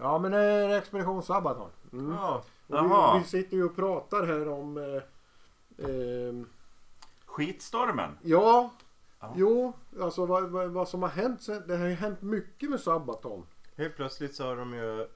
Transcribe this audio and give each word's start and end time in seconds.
Ja 0.00 0.18
men 0.18 0.32
det 0.32 0.38
är 0.38 0.78
Expedition 0.78 1.22
Sabaton. 1.22 1.70
Mm. 1.92 2.12
Ja. 2.12 2.42
Och 2.66 2.84
vi, 2.84 3.18
vi 3.18 3.24
sitter 3.24 3.56
ju 3.56 3.64
och 3.64 3.76
pratar 3.76 4.26
här 4.26 4.48
om... 4.48 4.76
Eh, 4.76 5.02
ehm, 5.88 6.46
Skitstormen. 7.26 8.18
ja, 8.22 8.70
Ja. 9.20 9.32
jo, 9.36 9.72
alltså 10.00 10.26
vad, 10.26 10.50
vad, 10.50 10.70
vad 10.70 10.88
som 10.88 11.02
har 11.02 11.08
hänt 11.10 11.42
sen, 11.42 11.62
Det 11.68 11.76
har 11.76 11.86
ju 11.86 11.94
hänt 11.94 12.22
mycket 12.22 12.70
med 12.70 12.80
Sabaton. 12.80 13.46
Helt 13.76 13.96
plötsligt 13.96 14.34
så 14.34 14.44
har 14.46 14.56
de 14.56 14.74
ju, 14.74 15.08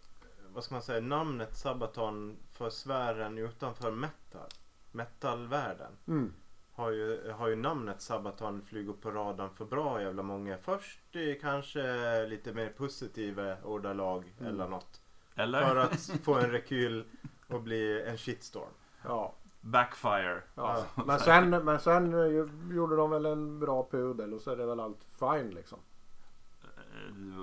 vad 0.48 0.64
ska 0.64 0.74
man 0.74 0.82
säga, 0.82 1.00
namnet 1.00 1.56
Sabaton 1.56 2.36
för 2.52 2.70
sfären 2.70 3.38
utanför 3.38 3.90
metal. 3.90 4.48
Metalvärlden. 4.92 5.92
Mm. 6.06 6.32
Har 6.76 6.90
ju, 6.90 7.30
har 7.32 7.48
ju 7.48 7.56
namnet 7.56 8.00
Sabaton 8.02 8.62
flugit 8.62 9.00
på 9.00 9.10
radarn 9.10 9.50
för 9.50 9.64
bra 9.64 10.02
jävla 10.02 10.22
många. 10.22 10.58
Först 10.58 11.16
i 11.16 11.34
kanske 11.34 12.26
lite 12.26 12.52
mer 12.52 12.68
positiva 12.68 13.56
ordalag 13.64 14.32
Mm. 14.40 14.52
eller 14.52 14.68
något. 14.68 15.00
Eller? 15.34 15.66
För 15.66 15.76
att 15.76 16.10
få 16.22 16.34
en 16.34 16.50
rekyl 16.50 17.04
och 17.48 17.60
bli 17.62 18.02
en 18.02 18.18
shitstorm. 18.18 18.68
Ja. 19.04 19.34
Backfire. 19.60 20.42
Ja. 20.54 20.84
Men 21.06 21.18
sen, 21.18 21.50
men 21.50 21.80
sen 21.80 22.12
gjorde 22.70 22.96
de 22.96 23.10
väl 23.10 23.26
en 23.26 23.58
bra 23.60 23.86
pudel 23.90 24.34
och 24.34 24.40
så 24.40 24.50
är 24.50 24.56
det 24.56 24.66
väl 24.66 24.80
allt 24.80 25.04
fine 25.18 25.50
liksom. 25.50 25.78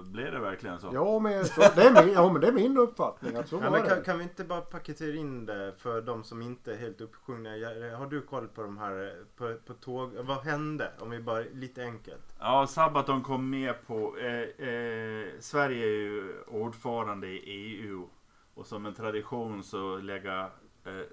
Blev 0.05 0.31
det 0.31 0.39
verkligen 0.39 0.79
så? 0.79 0.89
Ja 0.93 1.19
men, 1.19 1.45
så, 1.45 1.61
det, 1.75 1.83
är 1.83 2.05
min, 2.05 2.13
ja, 2.13 2.31
men 2.31 2.41
det 2.41 2.47
är 2.47 2.51
min 2.51 2.77
uppfattning 2.77 3.35
att 3.35 3.49
så 3.49 3.55
Ja, 3.55 3.59
var 3.59 3.71
men 3.71 3.83
det. 3.83 3.89
kan, 3.89 4.03
kan 4.03 4.17
vi 4.17 4.23
inte 4.23 4.43
bara 4.43 4.61
paketera 4.61 5.15
in 5.15 5.45
det 5.45 5.73
för 5.77 6.01
de 6.01 6.23
som 6.23 6.41
inte 6.41 6.73
är 6.73 6.77
helt 6.77 7.01
uppsjungna? 7.01 7.49
Har 7.97 8.09
du 8.09 8.21
koll 8.21 8.47
på 8.47 8.61
de 8.61 8.77
här 8.77 9.23
på, 9.37 9.55
på 9.65 9.73
tåg? 9.73 10.11
Vad 10.13 10.37
hände? 10.37 10.91
Om 10.99 11.09
vi 11.09 11.19
bara 11.19 11.43
lite 11.53 11.83
enkelt. 11.83 12.35
Ja, 12.39 12.67
Sabaton 12.67 13.23
kom 13.23 13.49
med 13.49 13.87
på... 13.87 14.17
Eh, 14.17 14.67
eh, 14.67 15.27
Sverige 15.39 15.85
är 15.85 15.99
ju 15.99 16.43
ordförande 16.47 17.27
i 17.27 17.37
EU. 17.37 18.09
Och 18.53 18.67
som 18.67 18.85
en 18.85 18.93
tradition 18.93 19.63
så 19.63 19.97
lägger 19.97 20.43
eh, 20.85 21.05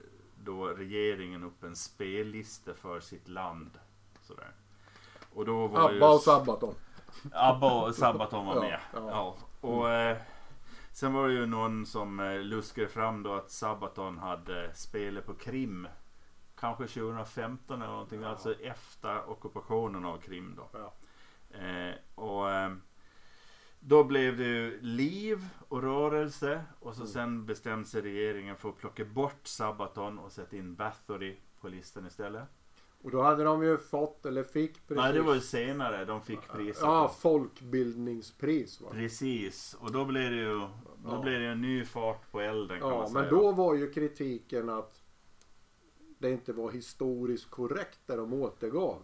då 0.44 0.66
regeringen 0.66 1.44
upp 1.44 1.64
en 1.64 1.76
spellista 1.76 2.74
för 2.74 3.00
sitt 3.00 3.28
land. 3.28 3.70
Sådär. 4.22 4.52
Och 5.34 5.44
då 5.44 5.66
var 5.66 5.90
Abba 5.90 6.14
och 6.14 6.20
Sabaton. 6.20 6.74
Abba 7.32 7.86
och 7.86 7.94
Sabaton 7.94 8.46
var 8.46 8.54
Ja, 8.54 8.60
med. 8.60 8.80
ja. 8.94 9.00
Ja. 9.10 9.36
Och, 9.68 9.90
eh, 9.90 10.16
sen 10.92 11.12
var 11.12 11.28
det 11.28 11.34
ju 11.34 11.46
någon 11.46 11.86
som 11.86 12.20
eh, 12.20 12.38
luskade 12.40 12.88
fram 12.88 13.22
då 13.22 13.32
att 13.34 13.50
Sabaton 13.50 14.18
hade 14.18 14.74
spelat 14.74 15.26
på 15.26 15.34
Krim. 15.34 15.88
Kanske 16.56 16.86
2015 16.86 17.82
eller 17.82 17.92
någonting. 17.92 18.22
Ja. 18.22 18.28
Alltså 18.28 18.54
efter 18.54 19.30
ockupationen 19.30 20.04
av 20.04 20.18
Krim 20.18 20.54
då. 20.56 20.68
Ja. 20.72 20.92
Eh, 21.58 21.94
och 22.14 22.50
eh, 22.50 22.72
då 23.80 24.04
blev 24.04 24.36
det 24.36 24.44
ju 24.44 24.80
liv 24.80 25.48
och 25.68 25.82
rörelse. 25.82 26.64
Och 26.80 26.94
så 26.94 27.00
Mm. 27.02 27.12
sen 27.12 27.46
bestämde 27.46 27.88
sig 27.88 28.02
regeringen 28.02 28.56
för 28.56 28.68
att 28.68 28.76
plocka 28.76 29.04
bort 29.04 29.40
Sabaton 29.46 30.18
och 30.18 30.32
sätta 30.32 30.56
in 30.56 30.74
Bathory 30.74 31.36
på 31.60 31.68
listan 31.68 32.06
istället. 32.06 32.48
Och 33.02 33.10
då 33.10 33.22
hade 33.22 33.44
de 33.44 33.62
ju 33.62 33.78
fått, 33.78 34.26
eller 34.26 34.42
fick 34.42 34.72
precis. 34.72 34.96
Nej, 35.02 35.12
det 35.12 35.22
var 35.22 35.34
ju 35.34 35.40
senare 35.40 36.04
de 36.04 36.20
fick 36.22 36.48
priset. 36.48 36.82
Ja, 36.82 37.08
folkbildningspris 37.20 38.80
va. 38.80 38.88
Precis, 38.92 39.76
och 39.80 39.92
då 39.92 40.04
blir 40.04 40.30
det 40.30 40.36
ju 40.36 40.54
då 40.58 40.70
Ja. 41.04 41.20
blir 41.22 41.38
det 41.38 41.46
en 41.46 41.60
ny 41.60 41.84
fart 41.84 42.30
på 42.30 42.40
elden 42.40 42.80
kan 42.80 42.88
Ja, 42.88 42.98
man 42.98 43.08
säga. 43.08 43.20
men 43.22 43.30
då 43.30 43.52
var 43.52 43.74
ju 43.74 43.90
kritiken 43.92 44.68
att 44.68 45.02
det 46.18 46.30
inte 46.30 46.52
var 46.52 46.70
historiskt 46.70 47.50
korrekt 47.50 47.98
det 48.06 48.16
de 48.16 48.32
återgav. 48.32 49.02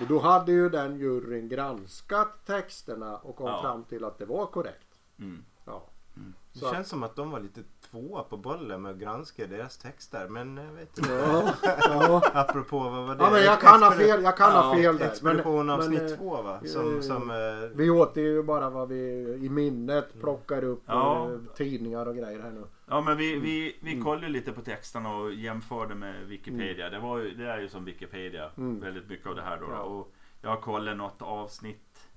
Och 0.00 0.06
då 0.08 0.18
hade 0.18 0.52
ju 0.52 0.68
den 0.68 0.98
juryn 0.98 1.48
granskat 1.48 2.46
texterna 2.46 3.16
och 3.16 3.36
kom 3.36 3.46
Ja. 3.46 3.62
fram 3.62 3.84
till 3.84 4.04
att 4.04 4.18
det 4.18 4.24
var 4.26 4.46
korrekt. 4.46 5.00
Mm. 5.18 5.44
Ja. 5.64 5.88
Det 6.14 6.58
Så 6.58 6.66
att- 6.66 6.72
känns 6.74 6.88
som 6.88 7.02
att 7.02 7.16
de 7.16 7.30
var 7.30 7.40
lite 7.40 7.60
tvåa 7.90 8.22
på 8.22 8.36
bollen 8.36 8.82
med 8.82 8.90
att 8.90 8.98
granska 8.98 9.46
deras 9.46 9.78
texter. 9.78 10.28
Men 10.28 10.56
jag 10.56 10.72
vet 10.72 10.98
inte. 10.98 11.12
Ja, 11.12 11.52
ja. 11.88 12.22
Apropå 12.34 12.78
vad 12.78 12.92
var 13.06 13.14
det? 13.14 13.24
ja 13.24 13.30
men 13.30 13.42
jag 13.42 13.60
kan 13.60 13.82
ha 13.82 13.90
fel, 13.92 14.22
jag 14.22 14.36
kan 14.36 14.52
ha 14.52 14.68
Ja, 14.68 14.74
fel 14.82 14.96
där. 14.98 15.04
Men, 15.04 15.10
Expedition 15.12 15.66
men, 15.66 15.70
avsnitt 15.80 16.10
eh, 16.10 16.16
två 16.16 16.42
va? 16.42 16.58
eh, 16.64 16.68
Som, 16.68 17.02
som, 17.02 17.30
eh, 17.30 17.36
vi 17.74 17.90
återger 17.90 18.30
ju 18.30 18.42
bara 18.42 18.70
vad 18.70 18.88
vi 18.88 18.94
i 19.42 19.48
minnet 19.48 20.20
plockar 20.20 20.64
upp 20.64 20.82
Ja. 20.86 21.30
eh, 21.32 21.38
tidningar 21.56 22.06
och 22.06 22.16
grejer 22.16 22.40
här 22.42 22.50
nu. 22.50 22.64
Ja 22.88 23.00
men 23.00 23.16
vi, 23.16 23.38
vi, 23.38 23.76
vi 23.80 23.92
Mm. 23.92 24.04
kollade 24.04 24.28
lite 24.28 24.52
på 24.52 24.60
texterna 24.60 25.16
och 25.16 25.32
jämförde 25.32 25.94
med 25.94 26.26
Wikipedia. 26.26 26.90
Det, 26.90 26.98
var 26.98 27.18
ju, 27.18 27.34
det 27.34 27.44
är 27.50 27.58
ju 27.60 27.68
som 27.68 27.84
Wikipedia, 27.84 28.50
Mm. 28.56 28.80
väldigt 28.80 29.08
mycket 29.08 29.26
av 29.26 29.34
det 29.34 29.42
här 29.42 29.60
då. 29.60 29.66
Ja. 29.70 29.78
Och 29.82 30.12
jag 30.42 30.50
har 30.50 30.60
kollat 30.60 30.96
något 30.96 31.22
avsnitt 31.22 32.08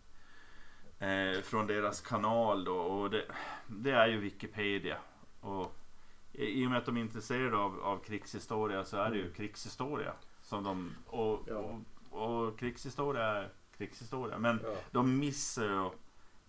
eh, 1.10 1.42
från 1.42 1.68
deras 1.68 2.02
kanal 2.02 2.64
då 2.64 2.76
och 2.78 3.10
det, 3.10 3.24
det 3.68 3.92
är 3.92 4.08
ju 4.08 4.18
Wikipedia. 4.20 4.98
Och 5.42 5.76
i 6.34 6.66
och 6.66 6.70
med 6.70 6.78
att 6.78 6.86
de 6.86 6.98
är 6.98 7.02
intresserade 7.02 7.58
av, 7.58 7.80
av 7.84 7.98
krigshistoria 7.98 8.86
så 8.86 8.98
är 8.98 9.10
det 9.10 9.16
ju 9.16 9.22
Mm. 9.22 9.34
krigshistoria. 9.34 10.14
Som 10.42 10.64
de, 10.64 10.92
och, 11.08 11.40
Ja. 11.48 11.56
och, 12.12 12.46
och 12.46 12.60
krigshistoria 12.60 13.24
är 13.24 13.50
krigshistoria. 13.78 14.38
Men 14.38 14.60
Ja. 14.64 14.76
de 14.92 15.20
missar 15.20 15.64
ju 15.64 15.90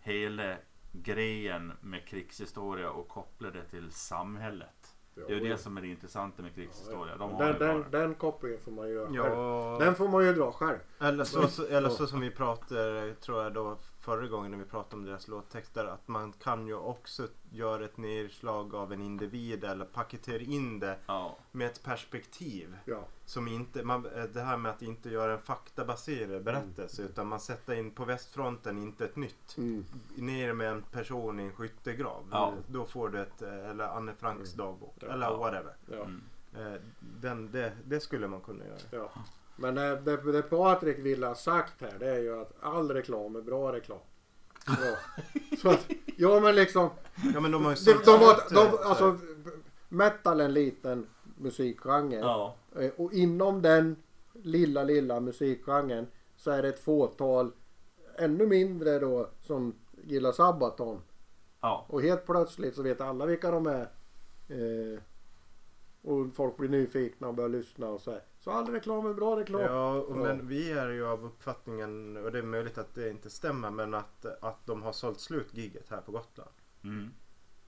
hela 0.00 0.54
grejen 0.92 1.72
med 1.80 2.06
krigshistoria 2.08 2.90
och 2.90 3.08
kopplar 3.08 3.50
det 3.50 3.62
till 3.64 3.90
samhället. 3.92 4.92
Det 5.14 5.22
är 5.22 5.40
ju 5.40 5.48
det 5.48 5.58
som 5.58 5.76
är 5.76 5.80
det 5.80 5.88
intressanta 5.88 6.42
med 6.42 6.54
krigshistoria. 6.54 7.16
De 7.16 7.38
den, 7.38 7.58
den, 7.58 7.84
den 7.90 8.14
kopplingen 8.14 8.60
får 8.60 8.72
man 8.72 8.88
ju 8.88 8.94
göra 8.94 9.08
ja, 9.12 9.76
Den 9.80 9.94
får 9.94 10.08
man 10.08 10.26
ju 10.26 10.32
dra 10.32 10.52
själv. 10.52 10.78
eller, 11.00 11.24
så, 11.24 11.48
så, 11.48 11.66
eller 11.66 11.88
så 11.88 12.06
som 12.06 12.20
vi 12.20 12.30
pratade, 12.30 13.14
tror 13.14 13.42
jag 13.42 13.52
då 13.54 13.76
förra 14.06 14.26
gången 14.26 14.50
när 14.50 14.58
vi 14.58 14.64
pratade 14.64 14.96
om 14.96 15.04
deras 15.04 15.28
låttexter. 15.28 15.84
Att 15.84 16.08
man 16.08 16.32
kan 16.32 16.66
ju 16.66 16.74
också 16.74 17.28
göra 17.50 17.84
ett 17.84 17.96
nedslag 17.96 18.74
av 18.74 18.92
en 18.92 19.00
individ 19.02 19.64
eller 19.64 19.84
paketera 19.84 20.38
in 20.42 20.78
det 20.80 20.98
Ja, 21.06 21.36
med 21.52 21.66
ett 21.66 21.82
perspektiv. 21.82 22.76
Ja. 22.84 23.04
Som 23.24 23.48
inte, 23.48 23.82
man, 23.82 24.06
eh, 24.06 24.24
det 24.24 24.40
här 24.42 24.56
med 24.56 24.72
att 24.72 24.82
inte 24.82 25.10
göra 25.10 25.32
en 25.32 25.38
faktabaserad 25.38 26.44
berättelse 26.44 27.02
utan 27.02 27.26
man 27.26 27.40
sätter 27.40 27.74
in 27.74 27.90
på 27.90 28.04
västfronten 28.04 28.78
inte 28.78 29.04
ett 29.04 29.16
nytt. 29.16 29.56
Mm. 29.58 29.84
Ner 30.16 30.52
med 30.52 30.70
en 30.70 30.82
person 30.82 31.40
i 31.40 31.42
en 31.42 31.52
skyttegrav. 31.52 32.28
Ja. 32.30 32.54
Då 32.68 32.84
får 32.84 33.08
du 33.08 33.20
ett, 33.20 33.42
eh, 33.42 33.70
eller 33.70 33.84
Anne 33.84 34.12
Franks 34.14 34.54
Mm. 34.54 34.66
dagbok. 34.66 34.94
Ja. 35.00 35.06
Eller 35.08 35.36
whatever. 35.36 35.74
Ja. 35.90 36.04
mm. 36.04 36.22
Eh, 36.56 36.80
Den, 37.00 37.50
det, 37.52 37.72
det 37.84 38.00
skulle 38.00 38.28
man 38.28 38.40
kunna 38.40 38.64
göra. 38.64 39.08
Men 39.56 39.74
det, 39.74 40.16
det 40.32 40.42
Patrik 40.42 40.98
ville 40.98 41.26
ha 41.26 41.34
sagt 41.34 41.80
här 41.80 41.96
det 41.98 42.10
är 42.10 42.18
ju 42.18 42.40
att 42.40 42.52
all 42.60 42.90
reklam 42.90 43.36
är 43.36 43.40
bra 43.42 43.72
reklam. 43.72 43.98
Ja. 44.66 44.96
Så 45.62 45.70
att, 45.70 45.86
ja 46.16 46.40
men 46.40 46.54
liksom. 46.54 46.90
Ja 47.34 47.40
men 47.40 47.50
de 47.50 47.64
har 47.64 47.70
ju 47.70 47.92
De, 47.92 47.92
de 48.04 48.20
var, 48.20 48.42
de, 48.50 48.56
eh, 48.66 48.90
alltså, 48.90 49.18
metal 49.88 50.40
är 50.40 50.44
en 50.44 50.52
liten 50.54 51.06
musikgenre. 51.36 52.18
ja. 52.18 52.54
Eh, 52.76 52.90
Och 52.96 53.12
inom 53.12 53.62
den 53.62 53.96
lilla, 54.32 54.84
lilla 54.84 55.20
musikgenren 55.20 56.06
så 56.36 56.50
är 56.50 56.62
det 56.62 56.68
ett 56.68 56.84
fåtal, 56.84 57.52
ännu 58.18 58.46
mindre 58.46 58.98
då, 58.98 59.30
som 59.42 59.74
gillar 60.04 60.32
Sabaton. 60.32 61.02
ja. 61.60 61.86
Och 61.88 62.02
helt 62.02 62.26
plötsligt 62.26 62.74
så 62.74 62.82
vet 62.82 63.00
alla 63.00 63.26
vilka 63.26 63.50
de 63.50 63.66
är. 63.66 63.88
Eh, 64.48 65.00
och 66.06 66.34
folk 66.34 66.56
blir 66.56 66.68
nyfikna 66.68 67.28
och 67.28 67.34
börjar 67.34 67.48
lyssna 67.48 67.88
och 67.88 68.00
så 68.00 68.10
här. 68.10 68.20
Så 68.38 68.50
all 68.50 68.66
reklam 68.66 69.06
är 69.06 69.14
bra 69.14 69.40
reklam. 69.40 69.60
Ja, 69.60 69.92
och 69.92 70.16
men 70.16 70.48
vi 70.48 70.72
är 70.72 70.88
ju 70.88 71.06
av 71.06 71.24
uppfattningen, 71.24 72.16
och 72.16 72.32
det 72.32 72.38
är 72.38 72.42
möjligt 72.42 72.78
att 72.78 72.94
det 72.94 73.10
inte 73.10 73.30
stämmer, 73.30 73.70
men 73.70 73.94
att, 73.94 74.26
att 74.42 74.66
de 74.66 74.82
har 74.82 74.92
sålt 74.92 75.20
slut 75.20 75.54
giget 75.54 75.88
här 75.90 76.00
på 76.00 76.12
Gotland. 76.12 76.50
Mm. 76.84 77.10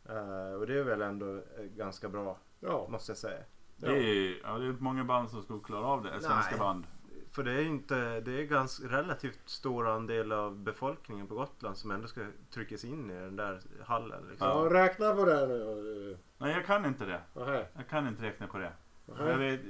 Eh, 0.05 0.53
och 0.53 0.67
det 0.67 0.79
är 0.79 0.85
väl 0.85 1.03
ändå 1.03 1.35
eh, 1.37 1.65
ganska 1.77 2.09
bra, 2.09 2.39
Ja. 2.61 2.87
måste 2.91 3.11
jag 3.11 3.19
säga. 3.19 3.41
Det 3.77 3.87
är, 3.87 4.41
ja, 4.43 4.59
det 4.59 4.65
är 4.65 4.71
inte 4.71 4.83
många 4.83 5.05
band 5.05 5.31
som 5.31 5.43
skulle 5.43 5.61
klara 5.61 5.87
av 5.87 6.03
det. 6.03 6.11
Svenska 6.11 6.51
Nej. 6.51 6.59
band. 6.59 6.85
För 7.31 7.43
det 7.43 7.53
är 7.53 7.65
inte, 7.65 8.21
det 8.21 8.41
är 8.41 8.45
ganska 8.45 8.89
relativt 8.89 9.49
stor 9.49 9.89
andel 9.89 10.33
av 10.33 10.59
befolkningen 10.59 11.27
på 11.27 11.35
Gotland 11.35 11.77
som 11.77 11.91
ändå 11.91 12.09
ska 12.09 12.21
tryckas 12.51 12.85
in 12.85 13.11
i 13.11 13.15
den 13.15 13.37
där 13.37 13.61
hallen. 13.85 14.29
Liksom. 14.31 14.49
Ja, 14.49 14.69
räkna 14.71 15.15
på 15.15 15.25
det 15.25 15.47
nu. 15.47 16.19
Nej, 16.39 16.53
jag 16.53 16.67
kan 16.67 16.85
inte 16.87 17.05
det. 17.05 17.21
Nähä. 17.35 17.67
Jag 17.77 17.89
kan 17.89 18.09
inte 18.09 18.23
räkna 18.23 18.47
på 18.47 18.59
det. 18.59 18.73
Jag 19.19 19.39
vet, 19.39 19.61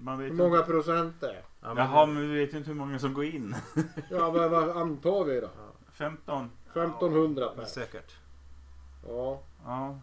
man 0.00 0.18
vet 0.18 0.24
Hur 0.26 0.30
inte- 0.30 0.42
många 0.48 0.62
procent 0.62 1.20
det 1.20 1.30
är? 1.30 1.42
Ja, 1.60 1.74
men- 1.74 1.76
Jaha, 1.76 2.06
men 2.06 2.30
vi 2.30 2.40
vet 2.40 2.54
ju 2.54 2.58
inte 2.58 2.70
hur 2.70 2.76
många 2.76 2.98
som 2.98 3.14
går 3.14 3.24
in. 3.24 3.54
Ja, 4.10 4.30
vad, 4.30 4.50
vad 4.50 4.76
antar 4.76 5.24
vi 5.24 5.40
då? 5.40 5.48
15? 5.92 6.50
1500 6.72 7.48
per. 7.56 7.64
Säkert. 7.64 8.12
Ja. 9.08 9.40
Ja. 9.64 9.98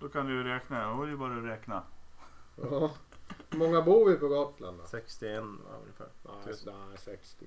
Då 0.00 0.08
kan 0.08 0.26
du 0.26 0.32
ju 0.32 0.42
räkna. 0.44 0.94
Då 0.96 1.02
är 1.02 1.06
det 1.06 1.16
bara 1.16 1.36
att 1.36 1.44
räkna. 1.44 1.82
ja. 2.56 2.90
Hur 3.50 3.58
många 3.58 3.82
bor 3.82 4.10
vi 4.10 4.16
på 4.16 4.28
Gotland 4.28 4.78
då? 4.78 4.84
61 4.86 5.38
ungefär. 5.82 6.08
Nej, 6.24 6.34
nej 6.88 6.98
60. 6.98 7.44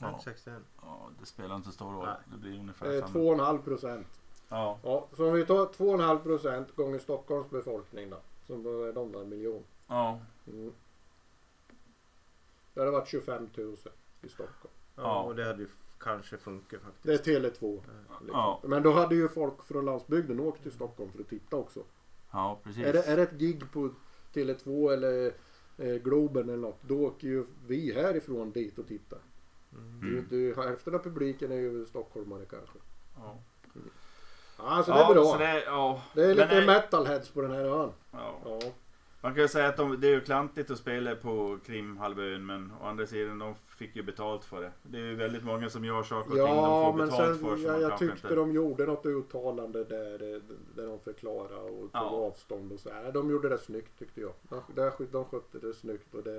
Ja. 0.00 0.08
Ja. 0.12 0.20
61. 0.24 0.62
Ja, 0.82 1.08
det 1.20 1.26
spelar 1.26 1.56
inte 1.56 1.68
så 1.68 1.72
stor 1.74 1.92
roll. 1.92 2.06
Nej. 2.06 2.16
Det 2.32 2.36
blir 2.38 2.58
ungefär 2.60 2.88
Det 2.88 2.96
är 2.96 3.00
samma. 3.00 3.14
2,5 3.14 3.62
procent. 3.62 4.06
Ja. 4.50 4.78
Ja, 4.82 5.08
så 5.16 5.26
om 5.28 5.34
vi 5.34 5.46
tar 5.46 5.66
2,5 5.66 6.22
procent 6.22 6.76
gånger 6.76 6.98
Stockholms 6.98 7.50
befolkning 7.50 8.10
då. 8.10 8.16
Så 8.46 8.54
är 8.84 8.92
de 8.92 9.12
där 9.12 9.20
en 9.20 9.28
miljon. 9.28 9.64
Ja. 9.86 10.18
Mm. 10.46 10.72
Det 12.74 12.80
hade 12.80 12.92
varit 12.92 13.08
25 13.08 13.48
000 13.56 13.76
i 14.22 14.28
Stockholm. 14.28 14.74
Ja, 14.96 15.02
Ja. 15.02 15.22
och 15.22 15.36
det 15.36 15.44
hade 15.44 15.62
ju 15.62 15.68
kanske 15.98 16.36
funkar 16.36 16.78
faktiskt. 16.78 17.24
Det 17.24 17.28
är 17.34 17.40
Tele2. 17.40 17.74
Liksom. 18.20 18.28
Ja. 18.28 18.60
Men 18.64 18.82
då 18.82 18.92
hade 18.92 19.14
ju 19.14 19.28
folk 19.28 19.64
från 19.64 19.84
landsbygden 19.84 20.40
åkt 20.40 20.62
till 20.62 20.72
Stockholm 20.72 21.12
för 21.12 21.20
att 21.20 21.28
titta 21.28 21.56
också. 21.56 21.82
Ja, 22.32 22.60
precis. 22.64 22.84
Är 22.84 22.92
det, 22.92 23.02
är 23.02 23.16
det 23.16 23.22
ett 23.22 23.38
gig 23.38 23.72
på 23.72 23.90
Tele2 24.32 24.92
eller 24.92 25.32
eh, 25.78 25.94
Globen 25.94 26.48
eller 26.48 26.56
något. 26.56 26.82
Då 26.82 27.06
åker 27.06 27.28
ju 27.28 27.46
vi 27.66 27.92
härifrån 27.92 28.50
dit 28.52 28.78
och 28.78 28.86
tittar. 28.86 29.18
Mm. 29.72 30.00
Du, 30.00 30.20
du, 30.36 30.62
hälften 30.62 30.94
av 30.94 30.98
publiken 30.98 31.52
är 31.52 31.56
ju 31.56 31.86
stockholmare 31.86 32.44
kanske. 32.44 32.78
Ja. 33.16 33.38
Alltså 34.64 34.92
det 34.92 34.98
är 34.98 35.14
bra. 35.14 35.24
Så 35.24 35.38
det, 35.38 35.44
är- 35.46 35.62
ja. 35.66 36.02
Det 36.14 36.22
är 36.22 36.26
Men 36.28 36.36
lite 36.36 36.48
nej- 36.54 36.66
metalheads 36.66 37.28
på 37.30 37.40
den 37.42 37.50
här 37.50 37.64
ön. 37.64 37.90
Ja. 38.12 38.40
Ja. 38.44 38.60
Man 39.22 39.34
kan 39.34 39.42
ju 39.42 39.48
säga 39.48 39.68
att 39.68 39.76
de, 39.76 40.00
det 40.00 40.06
är 40.08 40.10
ju 40.12 40.20
klantigt 40.20 40.70
att 40.70 40.78
spela 40.78 41.14
på 41.16 41.58
Krimhalvön 41.66 42.46
men 42.46 42.72
å 42.82 42.86
andra 42.86 43.06
sidan 43.06 43.38
de 43.38 43.54
fick 43.54 43.96
ju 43.96 44.02
betalt 44.02 44.44
för 44.44 44.60
det. 44.60 44.72
Det 44.82 44.98
är 44.98 45.02
ju 45.02 45.14
väldigt 45.14 45.44
många 45.44 45.70
som 45.70 45.84
gör 45.84 46.02
saker 46.02 46.30
och 46.30 46.36
ting 46.36 46.46
de 46.46 46.56
Ja, 46.56 46.92
får 46.92 46.98
men 46.98 47.08
betalt 47.08 47.28
sen, 47.38 47.48
för. 47.48 47.56
så 47.56 47.62
jag, 47.62 47.80
jag 47.80 47.98
tyckte 47.98 48.16
inte- 48.26 48.34
de 48.34 48.52
gjorde 48.52 48.86
något 48.86 49.06
uttalande 49.06 49.84
där, 49.84 50.18
där 50.74 50.86
de 50.86 51.00
förklarade 51.00 51.54
och 51.56 51.70
tog 51.80 51.90
Ja. 51.92 52.00
avstånd 52.00 52.72
och 52.72 52.80
så. 52.80 52.90
här. 52.90 53.12
De 53.12 53.30
gjorde 53.30 53.48
det 53.48 53.58
snyggt 53.58 53.98
tyckte 53.98 54.20
jag. 54.20 54.32
De, 54.48 54.62
de, 54.74 54.90
de 55.12 55.24
skötte 55.24 55.58
det 55.58 55.74
snyggt 55.74 56.14
och 56.14 56.22
det... 56.22 56.36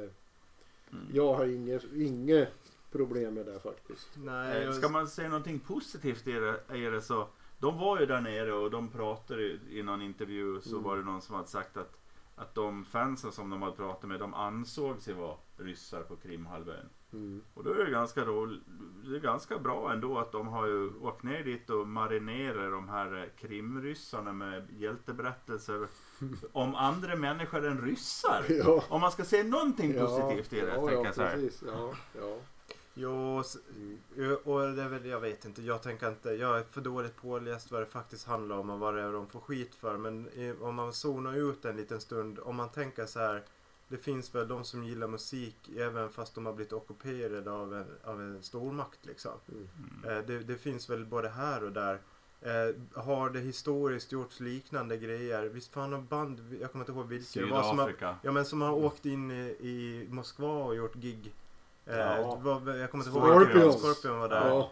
Mm. 0.92 1.06
Jag 1.14 1.34
har 1.34 1.46
inget, 1.46 1.84
inget 1.96 2.50
problem 2.92 3.34
med 3.34 3.46
det 3.46 3.60
faktiskt. 3.60 4.10
Nej, 4.16 4.58
Eh, 4.58 4.64
jag- 4.64 4.76
Ska 4.76 4.90
man 4.90 5.08
säga 5.08 5.30
någonting 5.30 5.60
positivt 5.60 6.28
i 6.28 6.32
det, 6.32 6.56
i 6.78 6.82
det 6.82 7.02
så. 7.02 7.28
De 7.62 7.78
var 7.78 8.00
ju 8.00 8.06
där 8.06 8.22
nere 8.22 8.54
och 8.54 8.72
de 8.72 8.90
pratade 8.90 9.44
i- 9.44 9.84
någon 9.84 10.02
intervju 10.02 10.62
så 10.62 10.70
Mm. 10.70 10.84
var 10.84 10.98
det 10.98 11.04
någon 11.04 11.22
som 11.22 11.36
hade 11.36 11.48
sagt 11.48 11.78
att, 11.78 11.98
att 12.36 12.56
de 12.56 12.86
fansen 12.86 13.32
som 13.32 13.50
de 13.50 13.62
hade 13.62 13.76
pratat 13.76 14.10
med 14.10 14.20
de 14.20 14.34
ansåg 14.34 15.02
sig 15.02 15.14
vara 15.14 15.36
ryssar 15.58 16.02
på 16.02 16.16
Krimhalvön. 16.16 16.90
Mm. 17.14 17.42
Och 17.54 17.64
då 17.64 17.72
är 17.74 17.86
det 17.86 17.92
ganska 17.92 18.26
roligt, 18.26 18.62
det 19.06 19.16
är 19.16 19.20
ganska 19.20 19.58
bra 19.60 19.94
ändå 19.94 20.18
att 20.18 20.32
de 20.32 20.48
har 20.48 20.68
ju 20.68 20.90
åkt 21.00 21.24
ner 21.24 21.44
dit 21.44 21.70
och 21.70 21.88
marinerar 21.88 22.72
de 22.72 22.90
här 22.90 23.18
eh, 23.18 23.24
krimryssarna 23.48 24.34
med 24.34 24.68
hjälteberättelser 24.72 25.88
om 26.52 26.76
andra 26.76 27.16
människor 27.16 27.66
än 27.68 27.82
ryssar. 27.82 28.46
Ja. 28.50 28.84
Om 28.90 29.02
man 29.02 29.12
ska 29.12 29.24
se 29.24 29.44
någonting 29.44 29.94
Ja, 29.94 30.06
positivt 30.08 30.54
i 30.54 30.62
det, 30.62 30.68
ja, 30.68 30.74
tänker 30.76 30.94
ja, 30.94 31.06
jag 31.06 31.16
så 31.16 31.22
här. 31.22 31.34
precis. 31.34 31.64
Ja, 31.68 31.94
ja. 32.20 32.38
Jo, 33.02 33.44
Mm. 34.16 34.38
och 34.44 34.60
det 34.76 34.82
är 34.82 34.90
väl, 34.90 35.06
jag 35.06 35.20
vet 35.20 35.46
inte. 35.46 35.62
Jag 35.62 35.82
tänker 35.82 36.10
inte. 36.10 36.30
Jag 36.32 36.60
är 36.60 36.64
för 36.64 36.82
dåligt 36.82 37.16
påläst 37.16 37.72
vad 37.72 37.82
det 37.82 37.86
faktiskt 37.86 38.28
handlar 38.28 38.58
om 38.58 38.70
och 38.70 38.80
vad 38.80 38.96
det 38.96 39.02
är 39.02 39.12
de 39.14 39.28
får 39.28 39.40
skit 39.40 39.76
för. 39.76 39.98
Men 39.98 40.30
om 40.62 40.76
man 40.76 40.94
zonar 40.94 41.34
ut 41.52 41.66
en 41.66 41.78
liten 41.78 42.02
stund. 42.02 42.40
Om 42.40 42.56
man 42.56 42.70
tänker 42.70 43.06
så 43.06 43.20
här. 43.20 43.44
Det 43.88 43.98
finns 43.98 44.36
väl 44.36 44.48
de 44.48 44.64
som 44.64 44.84
gillar 44.84 45.08
musik 45.08 45.70
även 45.78 46.10
fast 46.10 46.36
de 46.36 46.46
har 46.46 46.54
blivit 46.54 46.74
ockuperade 46.74 47.52
av 47.52 47.74
en, 47.76 47.86
av 48.04 48.22
en 48.22 48.44
stormakt 48.44 49.06
liksom. 49.06 49.32
Mm. 49.48 50.18
Eh, 50.18 50.26
det, 50.26 50.40
det 50.40 50.58
finns 50.58 50.90
väl 50.90 51.06
både 51.06 51.30
här 51.30 51.64
och 51.64 51.72
där. 51.72 52.00
Eh, 52.42 53.02
har 53.04 53.30
det 53.30 53.40
historiskt 53.40 54.12
gjorts 54.12 54.40
liknande 54.40 54.98
grejer? 54.98 55.44
Visst 55.50 55.74
fan 55.74 55.94
har 55.94 56.02
band, 56.02 56.58
jag 56.62 56.72
kommer 56.72 56.86
inte 56.86 56.92
ihåg 56.92 57.08
vilka 57.08 57.40
det 57.40 57.46
var 57.46 57.64
som 57.64 57.80
har. 57.80 58.18
Ja 58.24 58.32
men 58.32 58.46
som 58.46 58.62
har 58.62 58.72
åkt 58.74 59.06
in 59.06 59.32
i, 59.32 59.56
i 59.60 60.08
Moskva 60.10 60.64
och 60.64 60.76
gjort 60.76 60.96
gig. 60.96 61.34
Eh, 61.86 61.98
Ja. 61.98 62.42
jag 62.78 62.92
kommer 62.92 63.06
inte 63.06 63.10
Scorpions. 63.20 63.56
ihåg. 63.76 63.82
Scorpion 63.96 64.20
var 64.20 64.30
där. 64.30 64.48
Ja. 64.48 64.72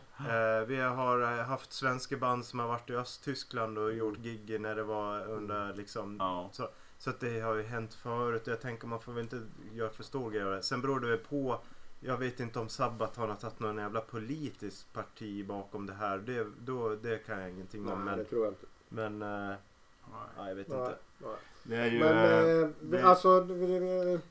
Eh, 0.59 0.65
vi 0.67 0.79
har 0.81 1.21
eh, 1.21 1.27
haft 1.45 1.73
svenska 1.73 2.17
band 2.17 2.45
som 2.45 2.59
har 2.59 2.67
varit 2.67 2.89
i 2.89 2.95
Östtyskland 2.95 3.77
och 3.77 3.93
gjort 3.93 4.17
gig 4.17 4.61
när 4.61 4.75
det 4.75 4.83
var 4.83 5.25
under 5.27 5.73
liksom. 5.73 6.17
Ja. 6.19 6.49
Så 6.97 7.09
att 7.09 7.19
det 7.19 7.39
har 7.39 7.55
ju 7.55 7.63
hänt 7.63 7.93
förut. 7.93 8.47
Jag 8.47 8.61
tänker 8.61 8.87
man 8.87 8.99
får 9.01 9.11
väl 9.11 9.23
inte 9.23 9.41
göra 9.73 9.89
för 9.89 10.03
stor 10.03 10.31
grej 10.31 10.43
av 10.43 10.51
det. 10.51 10.63
Sen 10.63 10.81
beror 10.81 10.99
det 10.99 11.07
väl 11.07 11.17
på. 11.17 11.59
Jag 11.99 12.17
vet 12.17 12.39
inte 12.39 12.59
om 12.59 12.69
Sabaton 12.69 13.29
har 13.29 13.35
tagit 13.35 13.59
någon 13.59 13.77
jävla 13.77 14.01
politisk 14.01 14.93
parti 14.93 15.45
bakom 15.47 15.85
det 15.85 15.93
här. 15.93 16.17
Det, 16.17 16.47
då, 16.59 16.95
det 16.95 17.17
kan 17.25 17.39
jag 17.41 17.49
ingenting 17.49 17.89
om. 17.89 18.05
Nej, 18.05 18.11
det 18.11 18.17
Men, 18.17 18.25
tror 18.25 18.43
jag 18.45 18.51
inte. 18.53 18.65
men 18.89 19.21
eh, 19.21 19.55
Nej. 20.37 20.47
jag 20.49 20.55
vet 20.55 20.67
Nej, 20.67 20.79
inte. 20.79 20.95
nej. 21.19 21.31
Det 21.63 21.75
är 21.75 21.85
ju... 21.91 21.99
Men 21.99 22.17
eh, 22.17 22.63
eh, 22.63 22.69
det- 22.81 23.03
alltså... 23.03 23.39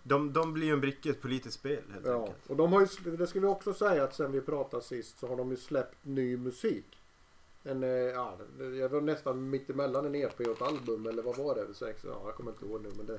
De, 0.02 0.32
de 0.32 0.52
blir 0.52 0.66
ju 0.66 0.72
en 0.72 0.80
bricka 0.80 1.08
i 1.08 1.12
ett 1.12 1.22
politiskt 1.22 1.54
spel 1.58 1.82
helt 1.92 2.06
Ja, 2.06 2.18
enkelt. 2.20 2.50
och 2.50 2.56
de 2.56 2.72
har 2.72 2.80
ju, 3.04 3.16
det 3.16 3.26
ska 3.26 3.40
vi 3.40 3.46
också 3.46 3.74
säga 3.74 4.04
att 4.04 4.14
sen 4.14 4.32
vi 4.32 4.40
pratade 4.40 4.82
sist 4.82 5.18
så 5.18 5.26
har 5.28 5.36
de 5.36 5.50
ju 5.50 5.56
släppt 5.56 5.96
ny 6.02 6.36
musik. 6.36 6.84
En, 7.64 7.82
eh, 7.82 7.88
ja, 7.90 8.36
jag 8.80 8.88
var 8.88 9.00
nästan 9.00 9.50
mitt 9.50 9.70
emellan 9.70 10.06
en 10.06 10.14
EP 10.14 10.40
och 10.40 10.46
ett 10.52 10.62
album 10.62 11.06
eller 11.06 11.22
vad 11.22 11.36
var 11.36 11.54
det? 11.54 11.74
Sex, 11.74 12.04
ja, 12.04 12.22
jag 12.24 12.34
kommer 12.34 12.50
inte 12.50 12.64
ihåg 12.66 12.82
nu 12.82 12.88
men 12.96 13.06
det, 13.06 13.18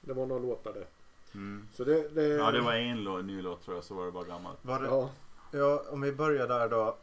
det 0.00 0.12
var 0.12 0.26
några 0.26 0.42
låtar 0.42 0.72
det. 0.72 0.86
Mm. 1.34 1.68
Så 1.72 1.84
det, 1.84 2.08
det, 2.08 2.22
Ja, 2.26 2.50
det 2.50 2.60
var 2.60 2.72
en 2.72 3.26
ny 3.26 3.42
låt 3.42 3.62
tror 3.64 3.76
jag, 3.76 3.84
så 3.84 3.94
var 3.94 4.06
det 4.06 4.12
bara 4.12 4.24
gammalt. 4.24 4.58
Var 4.62 4.80
det, 4.80 4.86
Ja, 4.86 5.10
Ja, 5.52 5.82
om 5.90 6.00
vi 6.00 6.12
börjar 6.12 6.48
där 6.48 6.68
då. 6.68 6.96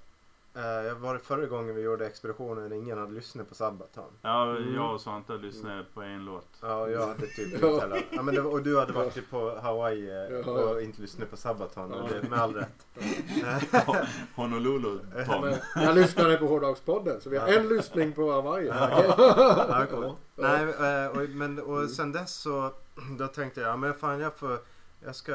Eh, 0.59 0.93
var 0.97 1.13
det 1.13 1.19
förra 1.19 1.45
gången 1.45 1.75
vi 1.75 1.81
gjorde 1.81 2.07
expeditionen 2.07 2.69
när 2.69 2.75
ingen 2.75 2.97
hade 2.97 3.11
lyssnat 3.13 3.49
på 3.49 3.55
Sabaton? 3.55 4.11
Ja, 4.21 4.49
Mm. 4.49 4.75
jag 4.75 4.93
och 4.93 5.01
Svante 5.01 5.33
lyssnade 5.33 5.85
på 5.93 6.01
en 6.01 6.25
låt. 6.25 6.47
Ja, 6.61 6.75
och 6.75 6.91
jag 6.91 7.07
hade 7.07 7.27
typ 7.27 7.53
inte 7.53 7.67
heller. 7.67 8.05
Ja, 8.11 8.21
men 8.21 8.35
det 8.35 8.41
var, 8.41 8.51
och 8.51 8.63
du 8.63 8.79
hade 8.79 8.93
varit 8.93 9.13
typ 9.13 9.29
på 9.29 9.59
Hawaii 9.63 10.09
eh, 10.09 10.15
Ja. 10.15 10.51
och 10.51 10.81
inte 10.81 11.01
lyssnat 11.01 11.29
på 11.29 11.37
Sabaton. 11.37 11.91
och 11.93 12.09
Ja. 12.09 12.13
Det, 12.21 12.29
med 12.29 12.39
all 12.39 12.53
rätt. 12.55 12.87
Honolulu 14.35 14.99
Tom. 15.27 15.41
men 15.41 15.83
jag 15.85 15.95
lyssnade 15.95 16.37
på 16.37 16.47
Hårdagspodden 16.47 17.21
så 17.21 17.29
vi 17.29 17.37
har 17.37 17.47
Ja. 17.47 17.53
en 17.59 17.67
lyssning 17.67 18.13
på 18.13 18.31
Hawaii. 18.31 18.67
Ja, 18.67 19.85
coolt. 19.91 20.17
Nej, 20.35 20.63
eh, 20.63 21.07
och, 21.07 21.29
men, 21.29 21.59
och 21.59 21.77
Mm. 21.77 21.89
sen 21.89 22.11
dess 22.11 22.33
så 22.33 22.71
då 23.19 23.27
tänkte 23.27 23.61
jag, 23.61 23.69
ja, 23.69 23.75
men 23.77 23.93
fan 23.93 24.19
jag 24.19 24.35
får, 24.37 24.57
jag 25.05 25.15
ska 25.15 25.33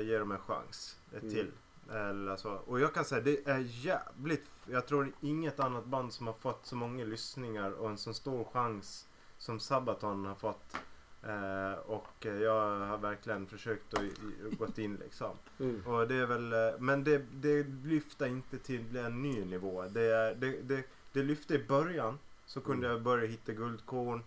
ge 0.00 0.18
dem 0.18 0.32
en 0.32 0.38
chans. 0.38 0.96
Ett 1.16 1.22
Mm. 1.22 1.34
till. 1.34 1.50
Eller 1.90 2.36
så. 2.36 2.50
Och 2.50 2.80
jag 2.80 2.94
kan 2.94 3.04
säga, 3.04 3.20
det 3.20 3.46
är 3.48 3.58
jävligt, 3.58 4.50
jag 4.66 4.86
tror 4.86 5.12
inget 5.20 5.60
annat 5.60 5.84
band 5.84 6.12
som 6.12 6.26
har 6.26 6.34
fått 6.34 6.66
så 6.66 6.76
många 6.76 7.04
lyssningar 7.04 7.70
och 7.70 7.90
en 7.90 7.98
så 7.98 8.14
stor 8.14 8.44
chans 8.44 9.08
som 9.38 9.60
Sabaton 9.60 10.24
har 10.24 10.34
fått. 10.34 10.76
Eh, 11.22 11.72
och 11.72 12.26
jag 12.26 12.78
har 12.86 12.98
verkligen 12.98 13.46
försökt 13.46 13.94
att 13.94 14.58
gått 14.58 14.78
in 14.78 14.96
liksom. 14.96 15.36
Mm. 15.60 15.86
Och 15.86 16.08
det 16.08 16.14
är 16.14 16.26
väl, 16.26 16.52
eh, 16.52 16.80
men 16.80 17.04
det, 17.04 17.18
det 17.32 17.62
lyfter 17.84 18.26
inte 18.26 18.58
till 18.58 18.96
en 18.96 19.22
ny 19.22 19.44
nivå. 19.44 19.82
Det, 19.82 20.34
det, 20.34 20.62
det, 20.62 20.84
det 21.12 21.22
lyfte 21.22 21.54
i 21.54 21.64
början. 21.64 22.18
Så 22.46 22.60
kunde 22.60 22.86
Mm. 22.86 22.90
jag 22.96 23.02
börja 23.02 23.26
hitta 23.26 23.52
guldkorn. 23.52 24.22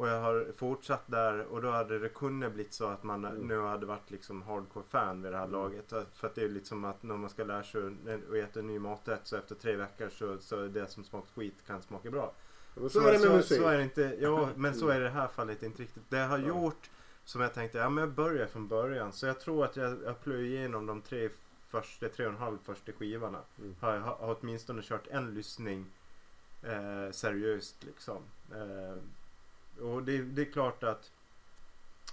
Och 0.00 0.08
jag 0.08 0.20
har 0.20 0.46
fortsatt 0.56 1.02
där 1.06 1.44
och 1.46 1.62
då 1.62 1.70
hade 1.70 1.98
det 1.98 2.08
kunnat 2.08 2.52
blivit 2.52 2.72
så 2.74 2.86
att 2.86 3.02
man 3.02 3.24
Mm. 3.24 3.48
nu 3.48 3.60
hade 3.60 3.86
varit 3.86 4.10
liksom 4.10 4.42
hardcore 4.42 4.84
fan 4.88 5.22
vid 5.22 5.32
det 5.32 5.36
här 5.38 5.44
Mm. 5.44 5.60
laget. 5.60 5.92
För 6.14 6.26
att 6.26 6.34
det 6.34 6.42
är 6.44 6.48
liksom 6.48 6.84
att 6.84 7.02
när 7.02 7.16
man 7.16 7.30
ska 7.30 7.44
lära 7.44 7.62
sig 7.62 7.80
att 7.86 8.34
äta 8.34 8.60
ny 8.62 8.78
maträtt 8.78 9.20
så 9.24 9.36
efter 9.36 9.54
tre 9.54 9.76
veckor 9.76 10.08
så, 10.08 10.38
så 10.38 10.62
är 10.62 10.68
det 10.68 10.86
som 10.86 11.04
smakar 11.04 11.28
skit 11.34 11.54
kan 11.66 11.82
smaka 11.82 12.10
bra. 12.10 12.32
Men 12.74 12.90
så 12.90 13.00
är 13.08 13.12
det 13.12 13.18
med 13.18 13.30
musik. 13.36 13.60
Så 13.60 13.68
är 13.68 13.76
det 13.76 13.82
inte, 13.82 14.16
ja, 14.20 14.48
men 14.56 14.74
så 14.74 14.84
Mm. 14.84 14.96
är 14.96 15.00
det 15.00 15.10
här 15.10 15.28
fallet 15.28 15.62
inte 15.62 15.82
riktigt. 15.82 16.02
Det 16.10 16.16
jag 16.18 16.28
har 16.28 16.38
Ja. 16.38 16.46
gjort 16.48 16.90
som 17.24 17.40
jag 17.40 17.54
tänkte, 17.54 17.78
ja 17.78 17.88
men 17.88 18.04
jag 18.04 18.12
börjar 18.12 18.46
från 18.46 18.68
början. 18.68 19.12
Så 19.12 19.26
jag 19.26 19.40
tror 19.40 19.64
att 19.64 19.76
jag, 19.76 19.96
jag 20.04 20.20
plöjer 20.20 20.44
igenom 20.44 20.86
de 20.86 21.02
tre 21.02 21.28
första, 21.68 22.08
tre 22.08 22.26
och 22.26 22.32
en 22.32 22.38
halv 22.38 22.58
första 22.64 22.92
skivorna. 22.92 23.38
Mm. 23.58 23.74
Har 23.80 23.94
jag 23.94 24.00
har 24.00 24.36
åtminstone 24.40 24.82
kört 24.82 25.06
en 25.10 25.34
lyssning 25.34 25.86
eh, 26.62 27.10
seriöst 27.12 27.84
liksom. 27.84 28.22
Eh, 28.54 28.96
och 29.80 30.02
det, 30.02 30.22
det 30.22 30.42
är 30.42 30.52
klart 30.52 30.82
att 30.82 31.10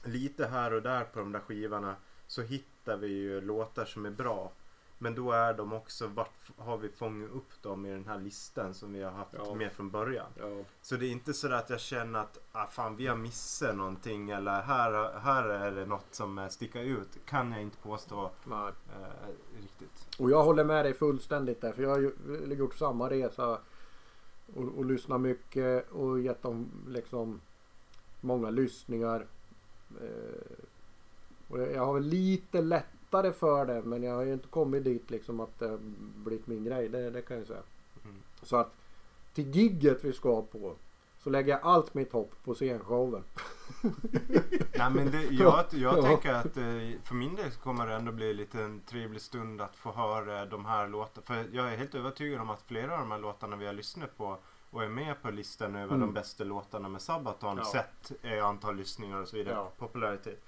lite 0.04 0.46
här 0.48 0.74
och 0.74 0.82
där 0.82 1.04
på 1.04 1.20
de 1.20 1.32
där 1.32 1.40
skivorna 1.40 1.96
så 2.28 2.42
hittar 2.42 2.98
vi 2.98 3.08
ju 3.08 3.42
låtar 3.42 3.86
som 3.86 4.06
är 4.06 4.12
bra. 4.12 4.52
Men 5.00 5.16
då 5.16 5.32
är 5.32 5.54
de 5.54 5.74
också, 5.74 6.08
vart 6.08 6.52
har 6.58 6.78
vi 6.78 6.90
fångat 6.90 7.30
upp 7.32 7.62
dem 7.62 7.86
i 7.86 7.90
den 7.92 8.06
här 8.08 8.18
listan 8.20 8.74
som 8.74 8.94
vi 8.94 9.04
har 9.04 9.12
haft 9.12 9.34
Ja. 9.34 9.54
med 9.56 9.72
från 9.72 9.90
början. 9.90 10.26
Ja. 10.36 10.64
Så 10.82 10.96
det 10.96 11.06
är 11.06 11.12
inte 11.12 11.34
så 11.34 11.54
att 11.54 11.70
jag 11.70 11.80
känner 11.80 12.20
att 12.20 12.38
ah, 12.52 12.66
fan, 12.66 12.96
vi 12.96 13.08
har 13.08 13.16
missat 13.16 13.76
någonting 13.76 14.30
eller 14.30 14.62
här, 14.62 15.20
här 15.20 15.44
är 15.50 15.72
det 15.72 15.86
något 15.86 16.06
som 16.16 16.48
sticker 16.50 16.82
ut. 16.82 17.26
Kan 17.26 17.52
jag 17.52 17.62
inte 17.62 17.78
påstå 17.78 18.32
Nej. 18.44 18.58
eh, 18.68 19.62
riktigt. 19.62 20.08
Och 20.20 20.32
jag 20.32 20.44
håller 20.44 20.64
med 20.64 20.86
dig 20.86 20.94
fullständigt 20.94 21.62
där. 21.62 21.72
För 21.72 21.84
jag 21.84 21.90
har 21.90 22.00
ju 22.00 22.14
gjort 22.54 22.76
samma 22.76 23.10
resa. 23.10 23.60
Och, 24.56 24.64
och 24.78 24.86
lyssnat 24.86 25.22
mycket 25.22 25.92
och 25.92 26.20
gett 26.22 26.42
dem 26.42 26.72
liksom 26.88 27.42
många 28.28 28.50
lyssningar. 28.50 29.26
Eh, 30.02 30.64
och 31.48 31.60
jag, 31.60 31.86
har 31.86 31.94
väl 31.94 32.04
lite 32.04 32.62
lättare 32.62 33.32
för 33.34 33.66
det. 33.66 33.82
Men 33.82 34.04
jag 34.04 34.16
har 34.16 34.24
ju 34.24 34.34
inte 34.34 34.48
kommit 34.48 34.84
dit 34.84 35.10
liksom 35.10 35.40
att 35.40 35.60
det 35.60 35.78
blivit 36.26 36.48
min 36.48 36.64
grej. 36.64 36.90
Det, 36.90 37.10
det 37.10 37.22
kan 37.22 37.38
jag 37.38 37.48
säga. 37.48 37.64
Mm. 38.04 38.16
Så 38.42 38.56
att 38.58 38.74
till 39.34 39.56
gigget 39.56 40.04
vi 40.04 40.14
ska 40.14 40.42
på. 40.42 40.76
Så 41.24 41.30
lägger 41.30 41.54
jag 41.54 41.60
allt 41.64 41.94
mitt 41.94 42.12
hopp 42.12 42.32
på 42.44 42.54
scenshowen. 42.56 43.24
Nej 44.78 44.90
men 44.92 45.12
det, 45.12 45.24
jag, 45.24 45.66
jag 45.72 45.98
Ja. 45.98 46.02
tänker 46.02 46.34
att 46.34 46.58
eh, 46.58 47.02
för 47.04 47.14
min 47.16 47.36
del 47.36 47.52
kommer 47.52 47.88
det 47.88 47.94
ändå 47.94 48.12
bli 48.12 48.34
lite 48.34 48.62
en 48.64 48.80
trevlig 48.80 49.22
stund 49.22 49.62
att 49.62 49.76
få 49.76 49.92
höra 49.92 50.46
de 50.46 50.66
här 50.66 50.88
låtarna. 50.88 51.26
För 51.26 51.46
jag 51.52 51.74
är 51.74 51.78
helt 51.78 51.96
övertygad 51.96 52.42
om 52.42 52.50
att 52.50 52.62
flera 52.62 52.94
av 52.94 53.00
de 53.00 53.12
här 53.12 53.20
låtarna 53.20 53.56
vi 53.56 53.66
har 53.66 53.74
lyssnat 53.74 54.18
på 54.18 54.38
och 54.78 54.84
är 54.84 54.88
med 54.90 55.22
på 55.22 55.30
listan 55.32 55.76
över 55.76 55.96
Mm. 55.96 56.00
de 56.00 56.14
bästa 56.14 56.44
låtarna 56.44 56.90
med 56.90 57.02
Sabaton 57.02 57.58
Ja. 57.58 57.66
sett 57.66 58.12
eh, 58.22 58.46
antal 58.46 58.76
lyssningar 58.76 59.22
och 59.22 59.28
så 59.28 59.36
vidare. 59.38 59.56
Ja. 59.56 59.72
Popularitet. 59.78 60.44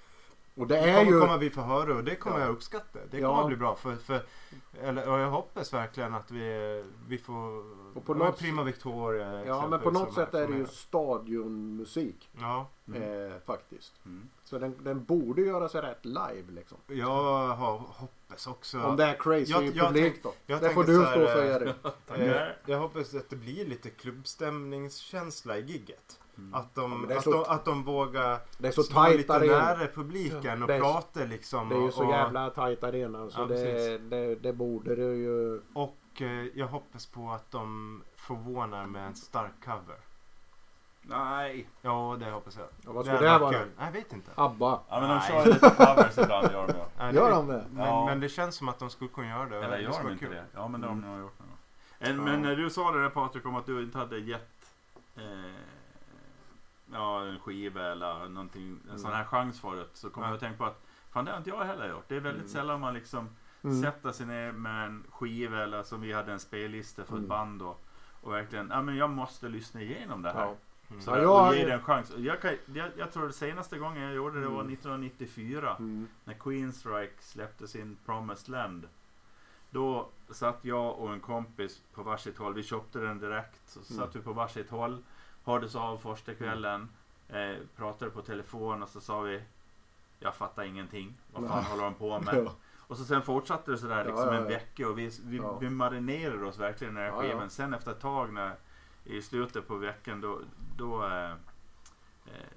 Och 0.60 0.66
det 0.66 0.78
är 0.78 0.98
kommer, 0.98 1.12
ju... 1.12 1.20
kommer 1.20 1.38
vi 1.38 1.50
få 1.50 1.60
höra 1.60 1.94
och 1.96 2.04
det 2.04 2.16
kommer 2.16 2.38
Ja. 2.38 2.44
jag 2.44 2.52
uppskatta. 2.52 2.98
Det 3.10 3.18
Ja. 3.18 3.28
kommer 3.28 3.40
att 3.40 3.46
bli 3.46 3.56
bra. 3.56 3.74
För, 3.74 3.96
för, 3.96 4.22
eller, 4.82 5.08
och 5.08 5.18
jag 5.18 5.30
hoppas 5.30 5.72
verkligen 5.72 6.14
att 6.14 6.30
vi, 6.30 6.84
vi 7.08 7.18
får... 7.18 7.58
Och 7.96 8.04
på 8.06 8.12
ja, 8.14 8.18
något- 8.18 8.38
Prima 8.38 8.62
Victoria 8.62 9.44
Ja 9.46 9.66
men 9.68 9.80
på 9.80 9.90
något 9.90 10.14
sätt 10.14 10.34
är 10.34 10.48
det 10.48 10.56
ju 10.56 10.66
stadionmusik. 10.66 12.28
Ja. 12.40 12.66
Eh, 12.94 13.32
faktiskt. 13.46 13.92
Mm. 14.04 14.28
Så 14.44 14.58
den, 14.58 14.76
den 14.84 15.04
borde 15.04 15.42
göra 15.42 15.68
sig 15.68 15.80
rätt 15.82 16.04
live 16.04 16.44
liksom. 16.52 16.78
Jag 16.86 17.06
har, 17.54 17.78
hoppas 17.78 18.46
också... 18.46 18.80
Om 18.82 18.96
det 18.96 19.04
är 19.04 19.14
crazy 19.14 19.52
Jag- 19.52 19.64
jag 19.64 19.86
publik 19.86 20.12
tänk- 20.12 20.22
då. 20.22 20.32
jag 20.46 20.60
Det 20.60 20.70
får 20.70 20.84
du 20.84 20.94
så 20.96 21.02
stå 21.10 21.20
här, 21.20 21.26
för 21.34 21.42
eh, 21.42 21.56
Erik. 21.56 21.74
Eh, 22.36 22.42
jag 22.66 22.78
hoppas 22.78 23.14
att 23.14 23.30
det 23.30 23.36
blir 23.36 23.66
lite 23.66 23.90
klubbstämningskänsla 23.90 25.58
i 25.58 25.60
gigget. 25.60 26.19
Mm. 26.38 26.54
Att, 26.54 26.74
de, 26.74 27.06
det 27.08 27.14
är 27.14 27.18
att, 27.18 27.24
så- 27.24 27.30
de, 27.32 27.44
att 27.54 27.64
de 27.64 27.82
vågar 27.84 28.38
Det 28.58 28.68
är 28.68 28.72
så 28.72 28.82
stå 28.82 29.08
lite 29.08 29.34
arena. 29.34 29.58
nära 29.58 29.86
publiken 29.86 30.62
och 30.62 30.68
Det 30.68 30.74
är- 30.74 30.80
prata 30.80 31.20
liksom. 31.24 31.68
Det 31.68 31.74
är 31.74 31.78
ju 31.80 31.86
och, 31.86 31.94
så 31.94 32.04
och, 32.06 32.12
jävla 32.12 32.50
tajt 32.50 32.84
arena 32.84 33.30
så 33.30 33.40
Ja, 33.40 33.46
det, 33.46 33.98
det, 33.98 34.34
det 34.34 34.52
borde 34.52 34.96
det 34.96 35.02
ju. 35.14 35.60
och 35.74 35.96
eh, 36.20 36.28
jag 36.54 36.66
hoppas 36.66 37.06
på 37.06 37.30
att 37.30 37.50
de 37.50 38.02
förvånar 38.16 38.86
med 38.86 39.06
en 39.06 39.14
stark 39.14 39.52
cover. 39.64 39.96
Nej. 41.02 41.68
Ja, 41.82 42.16
det 42.20 42.30
hoppas 42.30 42.56
jag. 42.56 42.66
Ja, 42.84 42.92
vad 42.92 43.04
det 43.04 43.08
skulle 43.08 43.26
det 43.26 43.32
hade 43.32 43.44
vara? 43.44 43.52
kul. 43.58 43.68
Jag 43.78 43.92
vet 43.92 44.12
inte. 44.12 44.30
ABBA. 44.34 44.80
Ja 44.88 45.00
men 45.00 45.08
de 45.08 45.14
Nej. 45.16 45.28
kör 45.30 45.46
lite 45.46 45.70
covers 45.70 46.18
ibland 46.18 46.52
gör 46.52 46.66
de 46.66 46.74
ja. 46.78 46.86
Nej, 46.98 47.14
Gör 47.14 47.24
det- 47.30 47.34
de 47.36 47.46
det? 47.46 47.64
Men, 47.72 47.86
Ja. 47.86 48.06
men 48.06 48.20
det 48.20 48.28
känns 48.28 48.54
som 48.56 48.68
att 48.68 48.78
de 48.78 48.90
skulle 48.90 49.10
kunna 49.10 49.28
göra 49.28 49.46
det. 49.48 49.56
Eller 49.58 49.76
det 49.76 49.82
gör 49.82 49.92
skulle 49.92 50.08
de 50.08 50.12
inte 50.12 50.24
kul. 50.26 50.34
det? 50.34 50.44
Ja 50.54 50.68
men 50.68 50.80
det 50.80 50.86
har 50.86 50.94
de 50.94 51.00
nog 51.00 51.20
gjort 51.20 51.38
någon 51.38 51.48
gång. 51.48 51.56
En, 51.98 52.16
Ja. 52.16 52.22
Men 52.22 52.42
när 52.42 52.56
du 52.56 52.70
sa 52.70 52.92
det 52.92 53.02
där 53.02 53.08
Patrik 53.10 53.46
om 53.46 53.56
att 53.56 53.66
du 53.66 53.82
inte 53.82 53.98
hade 53.98 54.18
gett 54.18 54.74
eh, 55.16 55.22
ja, 56.92 57.24
en 57.24 57.38
skiva 57.38 57.82
eller 57.82 58.28
någonting, 58.28 58.68
en 58.68 58.80
Mm. 58.88 58.98
sån 58.98 59.12
här 59.12 59.24
chans 59.24 59.60
förut. 59.60 59.90
Så 59.94 60.10
kom 60.10 60.22
Ja. 60.22 60.28
jag 60.28 60.34
att 60.34 60.40
tänka 60.40 60.58
på 60.58 60.64
att 60.64 60.82
fan 61.10 61.24
det 61.24 61.30
har 61.30 61.38
inte 61.38 61.50
jag 61.50 61.64
heller 61.64 61.88
gjort. 61.90 62.04
Det 62.08 62.16
är 62.16 62.20
väldigt 62.20 62.42
Mm. 62.42 62.52
sällan 62.52 62.80
man 62.80 62.94
liksom 62.94 63.28
Mm. 63.62 63.82
sätter 63.82 64.12
sig 64.12 64.26
ner 64.26 64.52
med 64.52 64.86
en 64.86 65.04
skiva 65.10 65.58
eller 65.62 65.82
som 65.82 66.00
vi 66.00 66.12
hade 66.12 66.32
en 66.32 66.40
spellista 66.40 67.04
för 67.04 67.12
ett 67.14 67.18
Mm. 67.18 67.28
band 67.28 67.60
då. 67.60 67.76
Och 68.22 68.32
verkligen, 68.32 68.68
ja 68.70 68.82
men 68.82 68.96
jag 68.96 69.10
måste 69.10 69.48
lyssna 69.48 69.82
igenom 69.82 70.22
det 70.22 70.32
här. 70.32 70.56
Mm. 70.90 71.02
Så 71.02 71.10
jag- 71.10 71.48
och 71.48 71.56
ge 71.56 71.66
det 71.66 71.72
en 71.74 71.82
chans. 71.82 72.10
Och 72.10 72.20
Jag, 72.20 72.40
kan, 72.42 72.50
jag, 72.74 72.90
jag 72.96 73.12
tror 73.12 73.26
det 73.26 73.32
senaste 73.32 73.78
gången 73.78 74.02
jag 74.02 74.14
gjorde 74.14 74.40
det 74.40 74.46
var 74.48 74.60
Mm. 74.60 74.72
1994. 74.72 75.76
Mm. 75.78 76.08
När 76.24 76.34
Queensryche 76.34 77.12
släppte 77.20 77.68
sin 77.68 77.96
Promised 78.06 78.48
Land. 78.48 78.88
Då 79.70 80.08
satt 80.30 80.58
jag 80.64 80.98
och 80.98 81.12
en 81.12 81.20
kompis 81.20 81.82
på 81.94 82.02
varsitt 82.02 82.38
håll. 82.38 82.54
Vi 82.54 82.62
köpte 82.62 82.98
den 82.98 83.18
direkt. 83.18 83.60
Så 83.68 83.78
Mm. 83.94 84.02
satt 84.06 84.16
vi 84.16 84.20
på 84.20 84.32
varsitt 84.32 84.70
håll. 84.70 85.02
Hördes 85.44 85.74
av 85.76 85.96
första 85.98 86.34
kvällen. 86.34 86.88
Eh, 87.28 87.56
pratade 87.76 88.10
på 88.10 88.22
telefon 88.22 88.82
och 88.82 88.88
så 88.88 89.00
sa 89.00 89.20
vi 89.20 89.42
Jag 90.18 90.34
fattar 90.34 90.62
ingenting. 90.62 91.14
Vad 91.32 91.48
fan 91.48 91.64
håller 91.64 91.82
de 91.84 91.94
på 91.94 92.20
med? 92.20 92.34
Ja. 92.34 92.52
Och 92.78 92.96
så 92.96 93.04
sen 93.04 93.22
fortsatte 93.22 93.70
det 93.70 93.78
sådär 93.78 94.04
liksom 94.04 94.26
ja, 94.26 94.34
en 94.34 94.42
ja. 94.42 94.48
vecka 94.48 94.88
och 94.88 94.98
vi, 94.98 95.10
vi, 95.24 95.42
vi 95.60 95.70
marinerade 95.70 96.46
oss 96.46 96.58
verkligen 96.58 96.96
i 96.96 97.00
den 97.00 97.12
här 97.12 97.20
skivan. 97.20 97.50
Sen 97.50 97.74
efter 97.74 97.90
ett 97.90 98.00
tag 98.00 98.32
när 98.32 98.54
i 99.04 99.22
slutet 99.22 99.68
på 99.68 99.76
veckan 99.76 100.20
då, 100.20 100.40
då, 100.76 101.04
eh, 101.06 101.30
eh, 102.26 102.50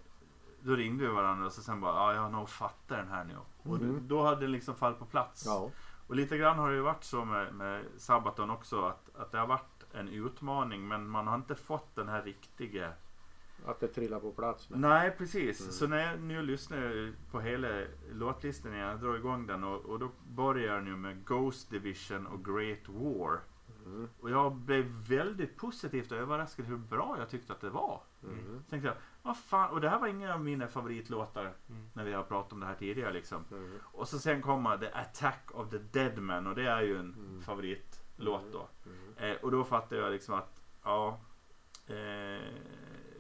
då 0.62 0.76
ringde 0.76 1.08
vi 1.08 1.12
varandra 1.14 1.46
och 1.46 1.52
så 1.52 1.62
sen 1.62 1.82
bara 1.82 1.94
ja, 1.96 2.14
jag 2.14 2.22
har 2.22 2.30
nog 2.30 2.50
fattat 2.50 2.88
den 2.88 3.08
här 3.08 3.24
nu. 3.24 3.36
Och 3.64 3.80
Mhm. 3.82 4.08
då, 4.08 4.24
hade 4.26 4.42
den 4.42 4.52
liksom 4.52 4.76
fallit 4.76 5.00
på 5.00 5.06
plats. 5.06 5.46
Och 6.08 6.16
lite 6.16 6.38
grann 6.38 6.60
har 6.60 6.70
det 6.70 6.76
ju 6.76 6.82
varit 6.82 7.04
så 7.04 7.26
med, 7.26 7.54
med 7.54 7.86
Sabaton 7.98 8.50
också 8.50 8.86
att, 8.86 9.16
att 9.16 9.32
det 9.32 9.38
har 9.38 9.48
varit 9.48 9.73
en 9.94 10.08
utmaning 10.10 10.88
men 10.88 11.08
man 11.08 11.28
har 11.28 11.36
inte 11.36 11.56
fått 11.56 11.96
den 11.96 12.10
här 12.10 12.24
riktiga 12.24 12.94
Att 13.66 13.80
det 13.80 13.88
trillar 13.88 14.20
på 14.20 14.32
plats. 14.32 14.70
nu. 14.70 14.78
Nej 14.78 15.12
precis. 15.18 15.62
Mm. 15.62 15.72
Så 15.72 15.88
när 15.88 15.98
jag 15.98 16.22
nu 16.22 16.42
lyssnar 16.42 17.12
på 17.32 17.40
hela 17.40 17.68
låtlistan 18.12 18.74
igen, 18.74 18.88
jag 18.88 19.00
drar 19.00 19.16
igång 19.16 19.48
den 19.48 19.64
och, 19.64 19.86
och 19.86 20.00
då 20.00 20.12
börjar 20.28 20.76
den 20.76 20.88
ju 20.88 20.96
med 20.96 21.26
Ghost 21.26 21.70
Division 21.70 22.28
och 22.28 22.46
Great 22.46 22.88
War. 22.90 23.40
Mm. 23.86 24.10
Och 24.22 24.30
jag 24.30 24.56
blev 24.56 24.86
väldigt 25.10 25.58
positivt 25.58 26.12
överraskad 26.12 26.66
hur 26.66 26.78
bra 26.78 27.16
jag 27.20 27.30
tyckte 27.30 27.54
att 27.54 27.62
det 27.62 27.70
var. 27.70 28.02
Mm. 28.24 28.64
Tänkte 28.70 28.88
jag, 28.88 28.96
vad 29.22 29.38
fan, 29.38 29.70
och 29.70 29.82
det 29.82 29.90
här 29.90 30.00
var 30.00 30.08
inga 30.08 30.34
av 30.34 30.42
mina 30.44 30.68
favoritlåtar 30.68 31.54
Mm. 31.70 31.90
när 31.94 32.04
vi 32.04 32.14
har 32.14 32.24
pratat 32.24 32.54
om 32.54 32.60
det 32.60 32.66
här 32.66 32.76
tidigare 32.76 33.14
liksom. 33.14 33.46
Mm. 33.52 33.72
Och 33.84 34.08
så 34.08 34.20
sen 34.20 34.42
kommer 34.42 34.78
The 34.78 34.92
Attack 34.92 35.52
of 35.54 35.70
the 35.70 35.78
Dead 35.78 36.18
Man 36.20 36.48
och 36.48 36.56
det 36.56 36.68
är 36.70 36.82
ju 36.82 36.98
en 36.98 37.14
Mm. 37.14 37.42
Favoritlåt 38.18 38.52
då. 38.52 38.68
Mm. 38.90 39.32
Eh, 39.36 39.44
och 39.44 39.52
då 39.52 39.64
fattade 39.64 40.02
jag 40.02 40.12
liksom 40.12 40.36
att 40.36 40.62
ja, 40.84 41.20
eh, 41.88 42.54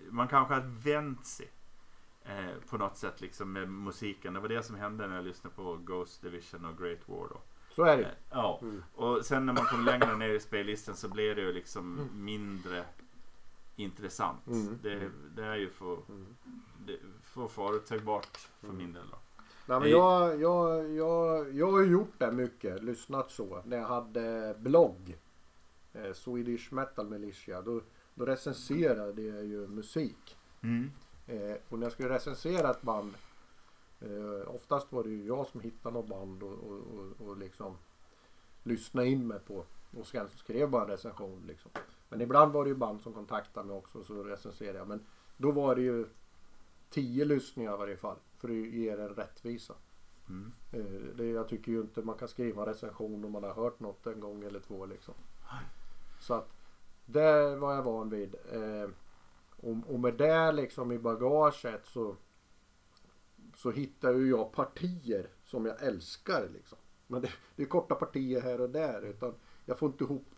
man 0.10 0.28
kanske 0.28 0.54
hade 0.54 0.68
vänt 0.84 1.26
sig 1.26 1.52
eh, 2.24 2.56
på 2.70 2.78
något 2.78 2.98
sätt 2.98 3.22
liksom 3.22 3.52
med 3.54 3.70
musiken. 3.70 4.34
Det 4.34 4.40
var 4.40 4.48
det 4.50 4.64
som 4.64 4.76
hände 4.76 5.08
när 5.08 5.16
jag 5.16 5.26
lyssnade 5.26 5.56
på 5.56 5.76
Ghost 5.78 6.22
Division 6.22 6.66
och 6.66 6.78
Great 6.78 7.00
War 7.10 7.28
då. 7.30 7.42
Så 7.76 7.84
är 7.84 7.98
Eh, 7.98 7.98
det 7.98 8.16
ja, 8.32 8.60
mm. 8.62 8.84
och 8.96 9.26
sen 9.26 9.46
när 9.46 9.54
man 9.54 9.66
kom 9.66 9.86
längre 9.86 10.16
ner 10.18 10.30
i 10.30 10.40
spellistan 10.40 10.96
så 10.96 11.10
blev 11.10 11.36
det 11.36 11.42
ju 11.42 11.54
liksom 11.54 12.00
Mm. 12.00 12.26
mindre 12.26 12.86
intressant. 13.76 14.48
Mm. 14.48 14.80
Det, 14.84 15.10
det 15.36 15.46
är 15.46 15.56
ju 15.56 15.70
för, 15.70 15.98
Mm. 16.10 16.26
det, 16.86 17.00
för 17.24 17.48
förutsägbart 17.48 18.38
för 18.38 18.68
Mm. 18.68 18.78
min 18.78 18.94
del 18.94 19.10
då. 19.12 19.18
Nej, 19.66 19.80
men 19.80 19.82
Nej. 19.82 19.92
jag, 19.92 20.42
jag, 20.42 20.94
jag, 20.94 21.54
jag 21.56 21.72
har 21.72 21.84
gjort 21.84 22.14
det 22.20 22.32
mycket, 22.32 22.84
lyssnat 22.84 23.32
så. 23.32 23.62
När 23.66 23.78
jag 23.78 23.88
hade 23.88 24.56
blogg, 24.60 25.18
eh, 25.94 26.14
Swedish 26.14 26.74
Metal 26.74 27.10
Militia, 27.10 27.62
då, 27.62 27.82
då 28.16 28.26
recenserade 28.26 29.22
jag 29.22 29.46
ju 29.46 29.68
musik. 29.68 30.38
Eh, 31.28 31.58
och 31.70 31.80
när 31.80 31.86
jag 31.86 31.92
skulle 31.92 32.10
recensera 32.10 32.72
ett 32.72 32.82
band, 32.82 33.14
eh, 34.02 34.56
oftast 34.56 34.92
var 34.92 35.04
det 35.04 35.10
ju 35.10 35.26
jag 35.26 35.48
som 35.48 35.62
hittade 35.62 35.94
något 35.94 36.08
band 36.08 36.44
och, 36.44 36.54
och, 36.54 36.78
och, 36.78 37.28
och 37.28 37.38
liksom 37.38 37.78
lyssnade 38.64 39.08
in 39.08 39.28
mig 39.28 39.40
på. 39.40 39.66
Och 39.98 40.08
sen 40.08 40.30
så 40.30 40.38
skrev 40.38 40.70
bara 40.70 40.84
en 40.84 40.90
recension 40.90 41.44
liksom. 41.48 41.72
Men 42.10 42.22
ibland 42.22 42.54
var 42.54 42.64
det 42.64 42.70
ju 42.70 42.76
band 42.76 43.02
som 43.02 43.14
kontaktade 43.14 43.68
mig 43.68 43.76
också 43.76 44.04
så 44.04 44.24
recenserade 44.24 44.78
jag. 44.78 44.88
Men 44.88 45.06
då 45.38 45.52
var 45.52 45.76
det 45.76 45.82
ju 45.82 46.06
tio 46.94 47.26
lyssningar 47.26 47.74
i 47.74 47.78
varje 47.78 47.98
fall. 47.98 48.18
För 48.38 48.48
det 48.48 48.90
en 48.90 49.10
rättvisa. 49.10 49.74
Mm. 50.30 50.52
Eh, 50.72 51.16
Det, 51.16 51.26
jag 51.26 51.50
tycker 51.50 51.72
ju 51.72 51.82
inte 51.82 52.02
man 52.02 52.18
kan 52.18 52.28
skriva 52.28 52.62
en 52.62 52.68
recension 52.68 53.26
om 53.26 53.32
man 53.32 53.44
har 53.44 53.54
hört 53.54 53.80
något 53.80 54.08
en 54.08 54.20
gång 54.20 54.44
eller 54.44 54.60
två 54.60 54.86
liksom. 54.86 55.14
Så 56.20 56.34
att 56.34 56.50
det 57.06 57.56
var 57.56 57.76
jag 57.76 57.84
van 57.84 58.10
vid. 58.10 58.36
Eh, 58.52 58.90
och, 59.58 59.78
och 59.88 60.00
med 60.00 60.14
det 60.14 60.52
liksom 60.52 60.92
i 60.92 61.00
bagaget 61.00 61.86
så 61.86 62.16
så 63.56 63.72
hittar 63.72 64.14
ju 64.14 64.30
jag 64.30 64.52
partier 64.52 65.30
som 65.44 65.66
jag 65.66 65.84
älskar 65.84 66.50
liksom. 66.54 66.78
Men 67.08 67.22
det, 67.22 67.30
det 67.56 67.64
är 67.64 67.68
korta 67.68 67.96
partier 67.96 68.42
här 68.42 68.62
och 68.62 68.70
där 68.70 69.02
utan 69.02 69.36
jag 69.66 69.80
får 69.80 69.90
inte 69.90 70.04
ihop 70.04 70.36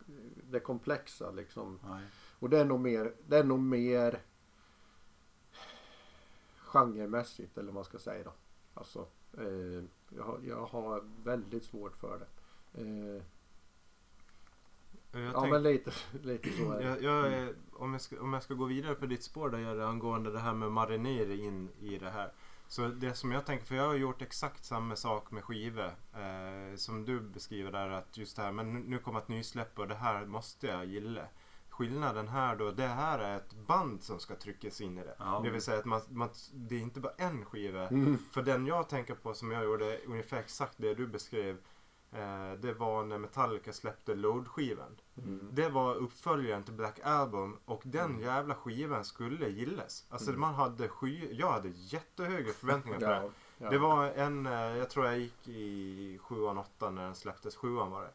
eh, 0.00 0.14
det 0.50 0.60
komplexa 0.60 1.30
liksom. 1.30 1.80
Nej. 1.88 2.04
Och 2.38 2.50
det 2.50 2.58
är 2.58 2.64
nog 2.64 2.80
mer, 2.80 3.14
det 3.26 3.38
är 3.38 3.44
nog 3.44 3.58
mer 3.60 4.22
genremässigt 6.74 7.58
eller 7.58 7.66
vad 7.66 7.74
man 7.74 7.84
ska 7.84 7.98
säga 7.98 8.24
då. 8.24 8.32
Alltså, 8.74 9.06
eh, 9.38 9.84
jag, 10.16 10.24
har, 10.24 10.40
jag 10.42 10.66
har 10.66 11.04
väldigt 11.24 11.64
svårt 11.64 11.96
för 11.96 12.18
det. 12.18 12.26
Eh, 12.80 13.22
ja 15.24 15.40
tänk- 15.40 15.52
men 15.52 15.62
lite, 15.62 15.92
lite 16.22 16.50
så 16.52 16.72
är 16.72 16.78
det. 16.82 16.84
Jag, 16.88 17.02
jag, 17.02 17.32
är- 17.32 17.54
om, 17.72 17.92
jag 17.92 18.00
ska, 18.00 18.20
om 18.22 18.32
jag 18.32 18.42
ska 18.42 18.54
gå 18.54 18.64
vidare 18.64 18.94
på 18.94 19.06
ditt 19.06 19.22
spår 19.22 19.50
där 19.50 19.80
angående 19.80 20.32
det 20.32 20.38
här 20.38 20.54
med 20.54 20.72
marinering 20.72 21.40
in 21.44 21.68
i 21.80 21.98
det 21.98 22.10
här. 22.10 22.32
Så 22.68 22.88
det 22.88 23.14
som 23.14 23.32
jag 23.32 23.46
tänker, 23.46 23.64
för 23.66 23.74
jag 23.74 23.86
har 23.86 23.94
gjort 23.94 24.22
exakt 24.22 24.64
samma 24.64 24.96
sak 24.96 25.30
med 25.30 25.44
skivor. 25.44 25.94
Eh, 26.14 26.76
som 26.76 27.04
du 27.04 27.20
beskriver 27.20 27.72
där 27.72 27.88
att 27.90 28.16
just 28.16 28.36
det 28.36 28.42
här, 28.42 28.52
men 28.52 28.72
nu- 28.74 28.84
nu 28.86 28.98
kommer 28.98 29.18
ett 29.18 29.28
nysläpp 29.28 29.78
och 29.78 29.88
det 29.88 29.94
här 29.94 30.26
måste 30.26 30.66
jag 30.66 30.84
gilla. 30.84 31.26
Skillnaden 31.78 32.28
här 32.28 32.56
då, 32.56 32.70
det 32.70 32.86
här 32.86 33.18
är 33.18 33.36
ett 33.36 33.52
band 33.66 34.02
som 34.02 34.18
ska 34.20 34.34
tryckas 34.36 34.80
in 34.80 34.98
i 34.98 35.04
det. 35.04 35.14
Ja. 35.18 35.40
Det 35.44 35.50
vill 35.50 35.62
säga 35.62 35.78
att 35.78 35.84
man, 35.84 36.00
man, 36.08 36.28
det 36.52 36.74
är 36.74 36.80
inte 36.80 37.00
bara 37.00 37.12
en 37.16 37.44
skiva. 37.44 37.88
Mm. 37.88 38.18
För 38.32 38.42
den 38.42 38.66
jag 38.66 38.88
tänker 38.88 39.14
på 39.14 39.34
som 39.34 39.50
jag 39.50 39.64
gjorde 39.64 39.98
ungefär 40.06 40.36
exakt 40.38 40.74
det 40.76 40.94
du 40.94 41.06
beskrev. 41.06 41.56
Eh, 42.12 42.52
det 42.58 42.72
var 42.74 43.04
när 43.04 43.18
Metallica 43.18 43.72
släppte 43.72 44.14
Load-skivan. 44.14 44.96
Mm. 45.18 45.48
Det 45.52 45.68
var 45.68 45.94
uppföljaren 45.94 46.62
till 46.64 46.74
Black 46.74 47.00
Album 47.04 47.58
och 47.64 47.82
den 47.84 48.10
Mm. 48.10 48.20
jävla 48.22 48.54
skivan 48.54 49.04
skulle 49.04 49.48
gillas. 49.48 50.06
Alltså 50.10 50.28
Mm. 50.30 50.40
man 50.40 50.54
hade 50.54 50.88
sky... 50.88 51.28
Jag 51.32 51.50
hade 51.52 51.68
jättehöga 51.74 52.52
förväntningar 52.52 52.98
på 52.98 53.04
den. 53.04 53.22
Ja, 53.24 53.30
ja. 53.58 53.70
Det 53.70 53.78
var 53.78 54.04
en, 54.06 54.46
eh, 54.46 54.52
jag 54.52 54.90
tror 54.90 55.06
jag 55.06 55.18
gick 55.18 55.48
i 55.48 56.18
sjuan, 56.22 56.58
åttan 56.58 56.94
när 56.94 57.04
den 57.04 57.14
släpptes. 57.14 57.56
Sjuan 57.56 57.90
var 57.90 58.02
det. 58.02 58.10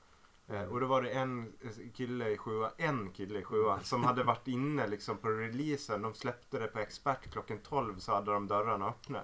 Eh, 0.49 0.55
Mm. 0.59 0.69
Och 0.71 0.79
då 0.79 0.85
var 0.85 1.01
det 1.01 1.09
en 1.09 1.53
kille 1.93 2.29
i 2.29 2.37
sjuan, 2.37 2.71
en 2.77 3.11
kille 3.11 3.39
i 3.39 3.43
sjuan 3.43 3.79
som 3.83 4.03
hade 4.03 4.23
varit 4.23 4.47
inne 4.47 4.87
liksom 4.87 5.17
på 5.17 5.29
releasen. 5.29 6.01
De 6.01 6.13
släppte 6.13 6.59
det 6.59 6.67
på 6.67 6.79
expert 6.79 7.31
klockan 7.31 7.57
12 7.63 7.99
så 7.99 8.13
hade 8.13 8.31
de 8.31 8.47
dörrarna 8.47 8.87
öppna. 8.89 9.21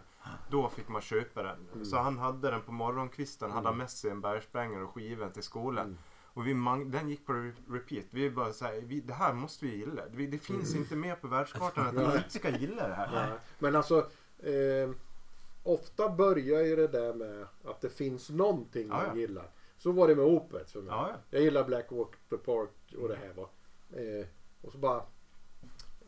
Då 0.49 0.69
fick 0.69 0.87
man 0.87 1.01
köpa 1.01 1.43
den. 1.43 1.57
Mm. 1.73 1.85
Så 1.85 1.97
han 1.97 2.17
hade 2.17 2.51
den 2.51 2.61
på 2.61 2.71
morgonkvisten, 2.71 3.51
hade 3.51 3.67
han 3.67 3.73
Mm. 3.73 3.77
med 3.77 3.89
sig 3.89 4.11
en 4.11 4.21
bergsprängare 4.21 4.83
och 4.83 4.93
skivan 4.93 5.31
till 5.31 5.43
skolan. 5.43 5.85
Mm. 5.85 5.97
Och 6.33 6.47
vi 6.47 6.53
mang- 6.53 6.91
den 6.91 7.09
gick 7.09 7.25
på 7.25 7.33
re- 7.33 7.53
repeat. 7.69 8.05
Vi 8.09 8.29
bara 8.29 8.53
såhär, 8.53 9.01
det 9.07 9.13
här 9.13 9.33
måste 9.33 9.65
vi 9.65 9.75
gilla. 9.75 10.01
Vi, 10.11 10.27
det 10.27 10.37
finns 10.37 10.69
Mm. 10.69 10.81
inte 10.83 10.95
mer 10.95 11.15
på 11.15 11.27
världskartan 11.27 11.87
att 11.87 11.93
Ja. 12.03 12.09
vi 12.11 12.17
inte 12.17 12.29
ska 12.39 12.49
gilla 12.49 12.87
det 12.87 12.93
här. 12.95 13.29
Ja. 13.29 13.37
Men 13.59 13.75
alltså 13.75 13.97
eh, 14.39 14.89
ofta 15.63 16.09
börjar 16.09 16.61
ju 16.61 16.75
det 16.75 16.87
där 16.87 17.13
med 17.13 17.47
att 17.65 17.81
det 17.81 17.89
finns 17.89 18.29
någonting 18.29 18.87
Ja, 18.87 18.93
man 18.95 19.05
ja. 19.05 19.15
gillar. 19.15 19.45
Så 19.85 19.91
var 19.91 20.07
det 20.07 20.15
med 20.15 20.25
Opeth 20.25 20.71
för 20.71 20.81
mig. 20.81 20.89
Ja, 20.93 21.09
ja. 21.11 21.17
Jag 21.29 21.41
gillar 21.41 21.63
Blackwater 21.63 22.37
Park 22.37 22.95
och 22.97 23.07
det 23.07 23.15
här 23.15 23.33
va. 23.33 23.49
Eh, 23.91 24.27
och 24.61 24.71
så 24.71 24.77
bara... 24.77 24.97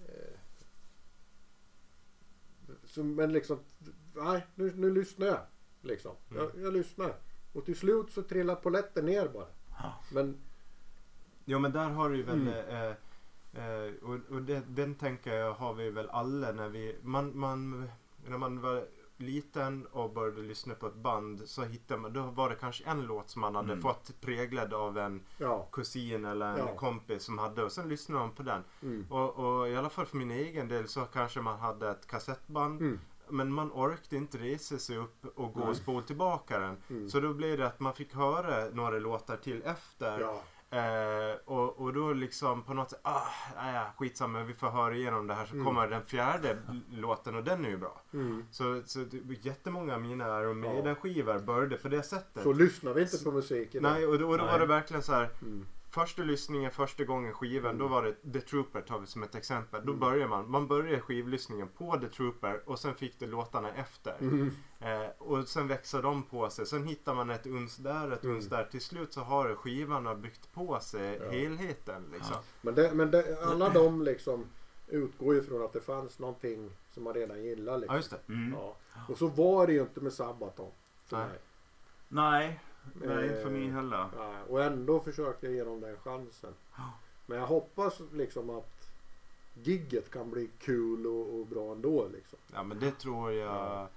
Eh, 0.08 0.40
så, 2.86 3.04
men 3.04 3.34
liksom, 3.34 3.60
nej 4.14 4.46
nu, 4.56 4.74
nu 4.76 4.94
lyssnar 4.94 5.28
jag. 5.28 5.40
Liksom. 5.82 6.16
Mm. 6.32 6.44
Jag, 6.44 6.64
jag 6.66 6.74
lyssnar. 6.74 7.14
Och 7.54 7.66
till 7.66 7.76
slut 7.76 8.12
så 8.12 8.22
trillar 8.24 8.56
polletten 8.56 9.06
ner 9.06 9.28
bara. 9.28 9.48
Ja. 9.70 9.94
Men 10.14 10.38
Jo 11.46 11.60
men 11.60 11.72
där 11.72 11.90
har 11.90 12.10
du 12.10 12.18
ju 12.18 12.24
väl 12.24 12.42
Mm. 12.42 12.54
eh, 12.70 12.96
eh, 13.66 13.94
och, 14.04 14.36
och 14.36 14.42
det, 14.42 14.64
den 14.68 14.96
tänker 14.96 15.34
jag 15.34 15.54
har 15.54 15.74
vi 15.74 15.90
väl 15.90 16.10
alla 16.10 16.52
när 16.52 16.70
vi 16.70 16.96
man, 17.02 17.40
man 17.40 17.90
när 18.28 18.38
man 18.38 18.62
var 18.62 18.88
liten 19.18 19.86
och 19.86 20.14
började 20.14 20.42
lyssna 20.42 20.74
på 20.76 20.88
ett 20.88 20.96
band 20.96 21.42
så 21.46 21.64
hittade 21.64 22.00
man, 22.02 22.14
då 22.14 22.22
var 22.22 22.50
det 22.50 22.56
kanske 22.56 22.84
en 22.86 23.02
låt 23.06 23.30
som 23.30 23.42
man 23.42 23.56
hade 23.56 23.72
Mm. 23.72 23.82
fått 23.82 24.22
präglad 24.22 24.74
av 24.74 24.98
en 24.98 25.24
ja. 25.38 25.68
kusin 25.72 26.26
eller 26.26 26.46
en 26.52 26.58
Ja. 26.58 26.76
kompis 26.76 27.24
som 27.24 27.38
hade 27.38 27.64
och 27.64 27.72
sen 27.72 27.90
lyssnade 27.90 28.20
man 28.22 28.32
på 28.32 28.44
den. 28.44 28.64
Mm. 28.82 29.06
Och, 29.12 29.36
och 29.60 29.68
i 29.70 29.76
alla 29.76 29.90
fall 29.90 30.06
för 30.06 30.18
min 30.18 30.32
egen 30.32 30.68
del 30.68 30.88
så 30.88 31.02
kanske 31.02 31.42
man 31.42 31.60
hade 31.60 31.90
ett 31.90 32.08
kassettband 32.08 32.82
Mm. 32.82 33.00
men 33.30 33.54
man 33.54 33.72
orkade 33.72 34.16
inte 34.18 34.38
resa 34.38 34.78
sig 34.78 34.98
upp 34.98 35.26
och 35.36 35.54
gå 35.54 35.62
och 35.64 35.76
spola 35.76 36.02
tillbaka 36.06 36.60
den. 36.60 36.78
Mm. 36.90 37.10
Så 37.10 37.20
då 37.20 37.34
blev 37.34 37.58
det 37.58 37.68
att 37.68 37.80
man 37.80 37.94
fick 37.94 38.14
höra 38.14 38.70
några 38.70 39.00
låtar 39.00 39.38
till 39.38 39.62
efter. 39.66 40.20
Ja. 40.20 40.42
Eh, 40.70 41.36
och, 41.46 41.80
och 41.80 41.94
då 41.94 42.14
liksom 42.14 42.64
på 42.64 42.74
något 42.74 42.90
sätt, 42.90 43.00
ah, 43.04 43.22
nej, 43.56 43.82
skitsamma 43.98 44.44
vi 44.44 44.54
får 44.54 44.68
höra 44.68 44.96
igenom 44.96 45.28
det 45.28 45.34
här 45.34 45.46
så 45.46 45.54
Mm. 45.54 45.66
kommer 45.66 45.88
den 45.88 46.06
fjärde 46.06 46.58
låten 46.92 47.36
och 47.36 47.44
den 47.44 47.66
är 47.66 47.70
ju 47.70 47.78
bra. 47.78 48.02
Mm. 48.14 48.46
Så, 48.52 48.82
så 48.86 49.06
jättemånga 49.42 49.94
av 49.96 50.02
mina 50.02 50.42
Iron 50.42 50.60
Maiden-skivor 50.60 51.40
började 51.40 51.78
på 51.78 51.88
det 51.88 52.04
sättet. 52.04 52.44
Så 52.44 52.54
lyssnar 52.54 52.94
vi 52.94 53.02
inte 53.02 53.24
på 53.24 53.32
musik 53.32 53.76
idag. 53.76 53.92
nej, 53.94 54.06
och 54.08 54.20
då, 54.20 54.30
och 54.30 54.38
då 54.38 54.46
var 54.46 54.60
det 54.60 54.66
verkligen 54.66 55.04
så 55.04 55.14
här. 55.14 55.30
Mm. 55.42 55.66
Första 55.90 56.22
lyssningen, 56.24 56.72
första 56.72 57.04
gången 57.04 57.34
skivan, 57.34 57.66
Mm. 57.76 57.78
då 57.80 57.88
var 57.88 58.04
det 58.04 58.34
The 58.34 58.42
Trooper 58.42 58.82
tar 58.82 59.00
vi 59.00 59.08
som 59.08 59.24
ett 59.24 59.36
exempel. 59.36 59.86
Då 59.86 59.92
Mm. 59.92 60.00
börjar 60.00 60.28
man, 60.28 60.52
man 60.52 60.68
börjar 60.68 61.00
skivlyssningen 61.00 61.68
på 61.68 61.98
The 62.00 62.08
Trooper 62.08 62.62
och 62.70 62.80
sen 62.80 62.96
fick 62.96 63.20
det 63.20 63.28
låtarna 63.28 63.74
efter. 63.74 64.16
Mm. 64.20 64.52
Eh, 64.80 65.10
och 65.18 65.48
sen 65.48 65.68
växer 65.68 66.02
de 66.02 66.24
på 66.24 66.50
sig. 66.50 66.66
Sen 66.66 66.84
hittar 66.88 67.16
man 67.16 67.30
ett 67.30 67.48
uns 67.48 67.78
där, 67.78 68.12
ett 68.12 68.24
Mm. 68.24 68.36
uns 68.36 68.48
där. 68.50 68.64
Till 68.66 68.82
slut 68.82 69.14
så 69.14 69.22
har 69.22 69.56
skivan 69.56 70.22
byggt 70.22 70.54
på 70.54 70.80
sig 70.80 71.20
Ja. 71.24 71.30
helheten. 71.32 72.04
Liksom. 72.14 72.36
Ja. 72.36 72.44
Men, 72.62 72.76
det, 72.76 72.92
men 72.94 73.12
det, 73.12 73.44
alla 73.44 73.70
de 73.70 74.02
liksom 74.02 74.46
utgår 74.88 75.36
ju 75.36 75.42
från 75.44 75.66
att 75.66 75.74
det 75.74 75.82
fanns 75.82 76.20
någonting 76.20 76.72
som 76.92 77.04
man 77.04 77.14
redan 77.14 77.44
gillar. 77.44 77.74
Ja, 77.74 77.78
Liksom. 77.78 77.96
just 77.96 78.10
det. 78.10 78.34
Mm. 78.34 78.54
Ja. 78.54 78.76
Och 79.10 79.18
så 79.18 79.28
var 79.28 79.68
det 79.68 79.74
ju 79.74 79.82
inte 79.82 80.02
med 80.02 80.14
Sabaton. 80.14 80.72
För 81.06 81.30
Nej. 82.08 82.60
Nej, 82.94 83.24
inte 83.28 83.42
för 83.42 83.48
Eh, 83.48 83.52
mig 83.52 83.68
heller. 83.68 84.06
Nej, 84.18 84.44
och 84.50 84.64
ändå 84.64 85.00
försökte 85.00 85.46
jag 85.46 85.56
ge 85.56 85.64
dem 85.64 85.82
den 85.82 85.98
chansen. 85.98 86.54
Men 87.26 87.40
jag 87.40 87.48
hoppas 87.48 88.02
liksom 88.14 88.50
att 88.50 88.90
gigget 89.64 90.12
kan 90.12 90.30
bli 90.30 90.50
kul 90.60 91.08
och, 91.08 91.40
och 91.40 91.48
bra 91.48 91.72
ändå. 91.72 92.08
Liksom. 92.14 92.40
Ja 92.54 92.64
men 92.64 92.80
det 92.80 92.92
tror 92.92 93.32
jag. 93.32 93.56
Ja. 93.56 93.90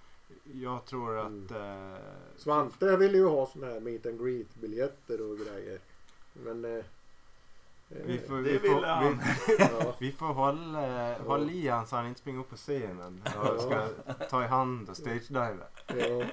Jag 0.52 0.85
tror 0.85 1.18
att... 1.18 1.50
Mm. 1.50 1.92
Eh, 1.92 1.99
Svante 2.37 2.97
ville 2.97 3.18
ju 3.18 3.26
ha 3.26 3.47
såna 3.47 3.66
här 3.66 3.80
meet 3.80 4.06
and 4.06 4.25
greet 4.25 4.54
biljetter 4.54 5.30
och 5.30 5.38
grejer. 5.38 5.78
Men... 6.32 6.64
Eh, 6.64 6.85
vi 7.90 8.18
får, 8.18 8.37
Det 8.37 8.42
vi 8.42 8.59
får, 8.68 8.82
han. 8.82 9.18
vi, 9.49 9.56
ja. 9.59 9.94
vi 9.99 10.12
får 10.12 10.26
hålla, 10.26 11.18
hålla 11.18 11.52
i 11.52 11.68
han 11.68 11.87
så 11.87 11.97
han 11.97 12.06
inte 12.06 12.20
springer 12.20 12.40
upp 12.40 12.50
på 12.50 12.56
scenen. 12.56 13.23
Och 13.54 13.61
ska 13.61 13.88
ta 14.30 14.44
i 14.44 14.47
hand 14.47 14.88
och 14.88 14.97
stage-diva. 14.97 15.64
Ja. 15.87 16.25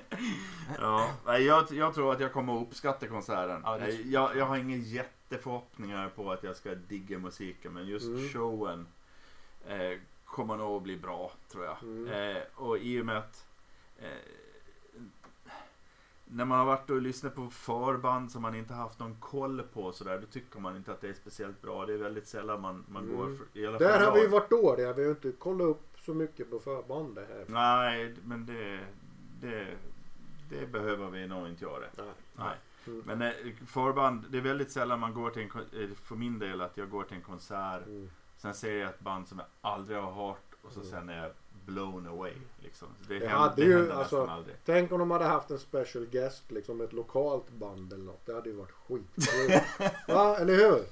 Ja, 0.79 1.09
nej, 1.25 1.43
jag, 1.45 1.71
jag 1.71 1.93
tror 1.93 2.13
att 2.13 2.19
jag 2.19 2.33
kommer 2.33 2.57
att 2.61 2.67
uppskatta 2.67 3.07
konserten. 3.07 3.61
Ja, 3.65 3.77
det- 3.77 3.79
Nej, 3.85 4.11
jag, 4.11 4.35
jag 4.37 4.45
har 4.45 4.57
inga 4.57 4.75
jätteförhoppningar 4.75 6.09
på 6.15 6.31
att 6.31 6.43
jag 6.43 6.55
ska 6.55 6.75
digga 6.75 7.19
musiken 7.19 7.73
men 7.73 7.87
just 7.87 8.05
Mm. 8.07 8.29
showen 8.29 8.87
eh, 9.67 9.97
kommer 10.25 10.57
nog 10.57 10.77
att 10.77 10.83
bli 10.83 10.97
bra 10.97 11.31
tror 11.51 11.65
jag. 11.65 11.77
Mm. 11.83 12.35
Eh, 12.37 12.43
och 12.55 12.77
i 12.77 13.01
och 13.01 13.05
med 13.05 13.17
att 13.17 13.45
eh, 13.99 14.07
när 16.29 16.45
man 16.45 16.59
har 16.59 16.65
varit 16.65 16.89
och 16.89 17.01
lyssnat 17.01 17.35
på 17.35 17.49
förband 17.49 18.31
som 18.31 18.41
man 18.41 18.55
inte 18.55 18.73
haft 18.73 18.99
någon 18.99 19.15
koll 19.19 19.61
på 19.73 19.91
sådär, 19.91 20.19
då 20.19 20.27
tycker 20.27 20.59
man 20.59 20.75
inte 20.75 20.91
att 20.91 21.01
det 21.01 21.09
är 21.09 21.13
speciellt 21.13 21.61
bra. 21.61 21.85
Det 21.85 21.93
är 21.93 21.97
väldigt 21.97 22.27
sällan 22.27 22.61
man, 22.61 22.85
man 22.87 23.03
Mm. 23.03 23.17
går 23.17 23.25
för, 23.35 23.59
i 23.59 23.67
alla 23.67 23.79
fall 23.79 23.87
Där 23.87 24.05
har 24.05 24.13
vi 24.13 24.21
ju 24.21 24.27
varit 24.27 24.49
dåliga. 24.49 24.93
Vi 24.93 25.03
har 25.03 25.09
inte 25.11 25.31
kollat 25.31 25.67
upp 25.67 25.99
så 25.99 26.13
mycket 26.13 26.49
på 26.51 26.59
förbandet 26.59 27.29
här. 27.29 27.45
Nej, 27.47 28.15
men 28.23 28.45
det, 28.45 28.79
det, 29.41 29.67
det 30.49 30.65
behöver 30.71 31.09
vi 31.09 31.27
nog 31.27 31.47
inte 31.47 31.65
göra. 31.65 31.85
Nej. 31.97 32.05
Nej. 32.35 32.55
Mm. 32.87 33.03
Men 33.05 33.21
eh, 33.21 33.31
förband, 33.67 34.25
det 34.29 34.37
är 34.37 34.41
väldigt 34.41 34.71
sällan 34.71 34.99
man 34.99 35.13
går 35.13 35.29
till 35.29 35.41
en, 35.41 35.81
eh, 35.83 35.89
för 35.95 36.15
min 36.15 36.39
del 36.39 36.61
att 36.61 36.77
jag 36.77 36.89
går 36.89 37.03
till 37.03 37.17
en 37.17 37.23
konsert, 37.23 37.85
Mm. 37.87 38.09
sen 38.37 38.53
ser 38.53 38.77
jag 38.77 38.89
ett 38.89 38.99
band 38.99 39.27
som 39.27 39.39
jag 39.39 39.47
aldrig 39.61 39.97
har 39.97 40.11
hört 40.11 40.53
och 40.61 40.71
så 40.71 40.79
Mm. 40.79 40.91
sen 40.91 41.09
är 41.09 41.23
jag 41.23 41.31
blown 41.67 42.07
away. 42.07 42.33
Liksom. 42.59 42.87
Det, 43.07 43.19
Det 43.19 43.27
hade 43.27 43.55
det 43.55 43.61
ju, 43.61 43.77
händer 43.77 43.95
alltså- 43.95 44.19
nästan 44.19 44.37
aldrig. 44.37 44.55
Tänk 44.65 44.91
om 44.91 44.99
de 44.99 45.11
hade 45.11 45.25
haft 45.25 45.51
en 45.51 45.59
special 45.59 46.05
guest, 46.05 46.51
liksom 46.51 46.81
ett 46.81 46.93
lokalt 46.93 47.49
band 47.49 47.93
eller 47.93 48.03
något. 48.05 48.25
Det 48.25 48.33
hade 48.33 48.49
ju 48.49 48.55
varit 48.55 48.71
skitkul. 48.71 49.59
Va, 50.15 50.37
eller 50.37 50.53
hur? 50.55 50.83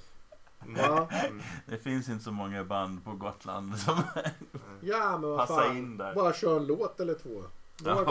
Va? 0.88 1.07
Mm. 1.11 1.41
Det 1.65 1.77
finns 1.77 2.09
inte 2.09 2.23
så 2.23 2.31
många 2.31 2.63
band 2.63 3.03
på 3.05 3.11
Gotland 3.11 3.77
som 3.79 3.95
Ja 4.81 5.11
men 5.11 5.29
vad 5.29 5.38
passar 5.39 5.61
fan. 5.61 5.77
in 5.77 5.97
där. 5.97 6.15
Bara 6.15 6.33
kör 6.33 6.57
en 6.57 6.65
låt 6.67 6.99
eller 6.99 7.13
två. 7.13 7.43
Ja. 7.83 7.95
Man 7.95 8.05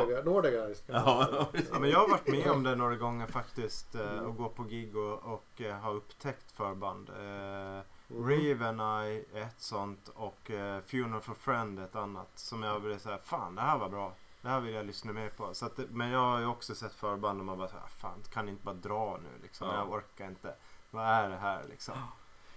Ja. 0.87 1.49
Ja, 1.73 1.79
men 1.81 1.91
jag 1.91 1.99
har 1.99 2.09
varit 2.09 2.29
med 2.29 2.51
om 2.51 2.63
det 2.63 2.77
några 2.77 2.97
gånger 2.97 3.27
faktiskt. 3.27 3.95
Eh, 3.95 4.19
och 4.19 4.37
gå 4.37 4.49
på 4.49 4.63
gig 4.63 4.97
och, 4.97 5.23
och 5.23 5.61
eh, 5.61 5.75
ha 5.77 5.91
upptäckt 5.91 6.51
förband. 6.53 7.09
Eh, 7.11 7.83
Raven 8.19 8.81
Eye 8.81 9.25
är 9.35 9.43
ett 9.43 9.61
sånt 9.61 10.09
och 10.15 10.51
eh, 10.51 10.81
Funeral 10.83 11.21
for 11.21 11.35
Friend 11.35 11.81
ett 11.81 11.97
annat. 11.97 12.29
Som 12.35 12.63
jag 12.63 12.83
blev 12.83 12.99
såhär, 12.99 13.19
fan 13.19 13.55
det 13.55 13.63
här 13.63 13.79
var 13.79 13.89
bra. 13.89 14.13
Det 14.43 14.49
här 14.49 14.61
vill 14.61 14.75
jag 14.75 14.87
lyssna 14.87 15.13
mer 15.13 15.29
på. 15.29 15.55
Så 15.55 15.67
att, 15.67 15.79
men 15.91 16.11
jag 16.11 16.19
har 16.19 16.41
ju 16.41 16.47
också 16.47 16.75
sett 16.75 16.93
förband 16.93 17.41
och 17.41 17.47
man 17.47 17.59
bara 17.59 17.69
såhär, 17.69 17.87
fan 17.87 18.19
kan 18.33 18.45
ni 18.47 18.51
inte 18.51 18.65
bara 18.65 18.75
dra 18.75 19.17
nu 19.23 19.43
liksom. 19.43 19.69
Ja. 19.69 19.75
Jag 19.75 19.93
orkar 19.93 20.27
inte. 20.27 20.55
Vad 20.91 21.05
är 21.05 21.29
det 21.29 21.37
här 21.37 21.65
liksom? 21.71 21.95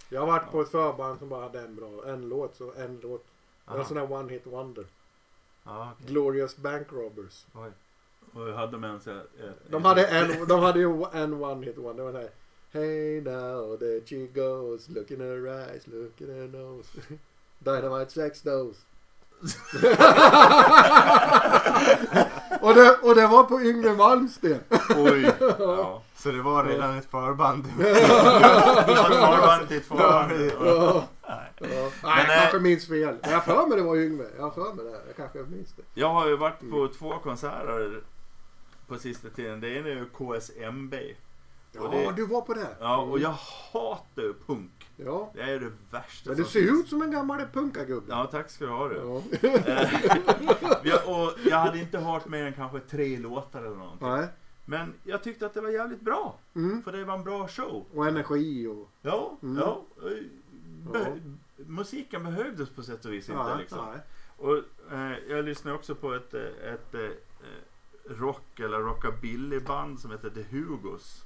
Jag 0.08 0.20
har 0.20 0.26
varit 0.26 0.50
på 0.50 0.60
ett 0.60 0.70
förband 0.70 1.18
som 1.18 1.28
bara 1.28 1.42
hade 1.42 1.60
en 1.60 1.76
bra, 1.76 2.06
en 2.06 2.28
låt. 2.28 2.56
Så 2.56 2.72
en 2.72 3.00
låt. 3.02 3.26
Det 3.64 3.72
var 3.72 3.78
en 3.78 3.84
sån 3.86 3.96
här 3.96 4.12
one 4.12 4.32
hit 4.32 4.46
wonder. 4.46 4.86
Ja, 5.64 5.92
okej. 5.92 6.06
Glorious 6.06 6.56
Bank 6.56 6.92
Robbers. 6.92 7.46
Oj. 7.54 7.70
Och 8.32 8.54
hade 8.54 8.78
med 8.78 8.90
en 8.90 9.00
sån 9.00 9.12
här, 9.12 9.26
eh, 9.44 9.50
De 9.70 9.84
hade, 9.84 10.06
en, 10.06 10.46
de 10.48 10.60
hade 10.60 10.78
ju 10.78 11.04
en 11.12 11.42
one 11.42 11.66
hit 11.66 11.78
wonder. 11.78 12.04
Det 12.04 12.12
var. 12.12 12.28
Hey 12.78 13.20
now 13.24 13.76
there 13.76 14.00
she 14.06 14.28
goes. 14.28 14.88
Look 14.88 15.10
in 15.10 15.18
her 15.18 15.48
eyes, 15.48 15.82
look 15.88 16.20
in 16.20 16.28
her 16.28 16.46
nose. 16.46 16.86
Dynamite 17.64 18.10
sex 18.12 18.42
dose. 18.42 18.78
och, 22.60 22.74
det, 22.74 22.98
och 23.02 23.14
det 23.14 23.26
var 23.26 23.44
på 23.44 23.60
Yngve 23.62 23.94
Malmsten. 23.94 24.58
Oj! 24.96 25.32
Ja. 25.58 26.02
Så 26.14 26.30
det 26.30 26.42
var 26.42 26.64
redan 26.64 26.98
ett 26.98 27.10
förband. 27.10 27.66
Förband 28.96 29.68
till 29.68 29.76
ett 29.76 29.84
förband. 29.84 30.32
Ja. 30.60 31.08
Nej. 31.28 31.52
Ja. 31.58 31.66
Nej, 31.66 31.90
Men, 32.02 32.16
jag 32.26 32.36
eh, 32.36 32.40
kanske 32.40 32.58
minns 32.58 32.88
fel. 32.88 33.16
Jag 33.22 33.30
har 33.30 33.40
för 33.40 33.66
mig 33.66 33.78
det 33.78 33.84
var 33.84 33.96
Yngve. 33.96 34.24
Jag 34.36 34.42
har 34.42 34.50
för 34.50 34.74
mig 34.74 34.84
det. 34.84 35.00
Jag 35.06 35.16
kanske 35.16 35.38
minns 35.38 35.72
det. 35.76 35.82
Jag 35.94 36.08
har 36.08 36.28
ju 36.28 36.36
varit 36.36 36.70
på 36.70 36.88
två 36.98 37.18
konserter 37.18 38.00
på 38.86 38.98
sista 38.98 39.28
tiden. 39.28 39.60
Det 39.60 39.68
ena 39.68 39.88
är 39.88 39.94
ju 39.94 40.08
KSMB. 40.08 40.94
Ja, 41.72 41.88
det- 41.88 42.12
du 42.16 42.26
var 42.26 42.40
på 42.40 42.54
det. 42.54 42.76
Ja, 42.80 42.96
och 43.02 43.18
jag 43.18 43.34
hatar 43.72 44.34
punk. 44.46 44.70
Ja. 44.96 45.30
Det 45.34 45.42
är 45.42 45.60
det 45.60 45.72
värsta 45.90 46.30
Men 46.30 46.38
du 46.38 46.44
ser 46.44 46.60
finns. 46.66 46.80
ut 46.80 46.88
som 46.88 47.02
en 47.02 47.10
gammal 47.10 47.40
punkagubbe. 47.52 48.06
Ja, 48.08 48.26
tack 48.30 48.50
ska 48.50 48.64
du 48.64 48.70
ha 48.70 48.88
du. 48.88 48.94
Ja. 48.96 49.22
Eh, 49.48 51.08
och 51.08 51.32
jag 51.46 51.56
hade 51.58 51.78
inte 51.78 51.98
hört 51.98 52.28
mer 52.28 52.44
än 52.46 52.52
kanske 52.52 52.80
tre 52.80 53.18
låtar 53.18 53.62
eller 53.62 53.76
någonting. 53.76 54.08
Nej. 54.08 54.26
Men 54.64 54.92
jag 55.04 55.22
tyckte 55.22 55.46
att 55.46 55.54
det 55.54 55.60
var 55.60 55.68
jävligt 55.70 56.00
bra. 56.00 56.38
Mm. 56.54 56.82
För 56.82 56.92
det 56.92 57.04
var 57.04 57.14
en 57.14 57.24
bra 57.24 57.48
show. 57.48 57.84
Och 57.94 58.06
energi 58.08 58.66
och... 58.66 58.90
Ja, 59.02 59.38
Mm. 59.42 59.58
ja. 59.62 59.82
Be- 60.92 60.98
Ja. 61.16 61.64
Musiken 61.66 62.24
behövdes 62.24 62.68
på 62.70 62.82
sätt 62.82 63.04
och 63.04 63.12
vis 63.12 63.28
inte 63.28 63.40
Ja, 63.42 63.56
liksom. 63.58 63.78
nej. 63.90 63.98
Och 64.36 64.56
eh, 64.92 65.12
jag 65.28 65.44
lyssnade 65.44 65.76
också 65.76 65.94
på 65.94 66.14
ett, 66.14 66.34
eh, 66.34 66.72
ett 66.72 66.94
eh, 66.94 67.00
rock 68.10 68.60
eller 68.60 68.78
rockabillyband 68.78 70.00
som 70.00 70.10
heter 70.10 70.30
The 70.30 70.42
Hugos. 70.42 71.24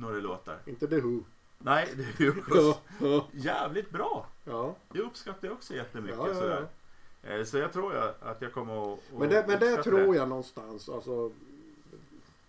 Några 0.00 0.14
låtar. 0.20 0.58
Inte 0.66 0.86
The 0.86 1.00
Who. 1.00 1.20
Nej, 1.58 1.86
The. 2.18 2.24
Ja, 2.54 2.80
ja, 3.00 3.28
Jävligt 3.32 3.90
bra. 3.90 4.26
ja. 4.44 4.74
Jag 4.92 5.04
uppskattar 5.04 5.48
jag 5.48 5.52
också 5.54 5.74
jättemycket. 5.74 6.18
Ja. 6.18 6.34
Sådär. 6.34 6.66
Eh, 7.22 7.44
Så 7.44 7.58
jag 7.58 7.72
tror 7.72 7.94
jag 7.94 8.14
att 8.20 8.42
jag 8.42 8.52
kommer 8.52 8.92
att 8.92 8.98
Men 9.18 9.28
det, 9.28 9.44
men 9.48 9.60
det 9.60 9.82
tror 9.82 10.16
jag 10.16 10.28
någonstans. 10.28 10.88
Alltså, 10.88 11.32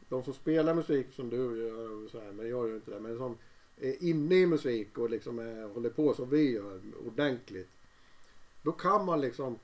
de 0.09 0.23
som 0.23 0.33
spelar 0.33 0.73
musik 0.73 1.07
som 1.15 1.29
du 1.29 1.35
gör, 1.37 2.09
så 2.09 2.19
här, 2.19 2.31
men 2.31 2.49
jag 2.49 2.49
gör 2.49 2.67
ju 2.67 2.75
inte 2.75 2.91
det. 2.91 2.99
Men 2.99 3.17
som 3.17 3.37
är 3.77 4.03
inne 4.03 4.35
i 4.35 4.45
musik 4.45 4.97
och 4.97 5.09
liksom 5.09 5.39
är, 5.39 5.73
håller 5.73 5.89
på 5.89 6.13
som 6.13 6.29
vi 6.29 6.51
gör 6.51 6.81
ordentligt. 7.07 7.69
Då 8.61 8.71
kan 8.71 9.05
man 9.05 9.21
liksom 9.21 9.59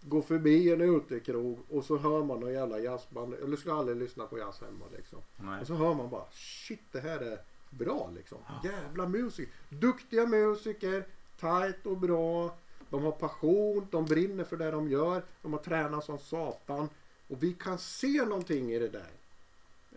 gå 0.00 0.22
förbi 0.22 0.72
en 0.72 0.80
utekrog 0.80 1.58
och 1.70 1.84
så 1.84 1.98
hör 1.98 2.24
man 2.24 2.40
någon 2.40 2.52
jävla 2.52 2.78
jazzband. 2.78 3.34
Eller 3.34 3.56
ska 3.56 3.74
aldrig 3.74 3.96
lyssna 3.96 4.26
på 4.26 4.38
jazz 4.38 4.60
hemma 4.60 4.84
liksom. 4.96 5.18
Nej. 5.36 5.60
Och 5.60 5.66
så 5.66 5.74
hör 5.74 5.94
man 5.94 6.10
bara 6.10 6.24
shit 6.32 6.82
det 6.92 7.00
här 7.00 7.18
är 7.18 7.38
bra 7.70 8.10
liksom. 8.16 8.38
Jävla 8.64 9.08
musik. 9.08 9.48
Duktiga 9.68 10.26
musiker. 10.26 11.06
Tight 11.40 11.86
och 11.86 11.96
bra. 11.96 12.56
De 12.90 13.02
har 13.02 13.12
passion. 13.12 13.86
De 13.90 14.04
brinner 14.04 14.44
för 14.44 14.56
det 14.56 14.70
de 14.70 14.88
gör. 14.88 15.22
De 15.42 15.52
har 15.52 15.60
tränat 15.60 16.04
som 16.04 16.18
satan. 16.18 16.88
Och 17.28 17.42
vi 17.42 17.52
kan 17.52 17.78
se 17.78 18.24
någonting 18.24 18.72
i 18.72 18.78
det 18.78 18.88
där. 18.88 19.10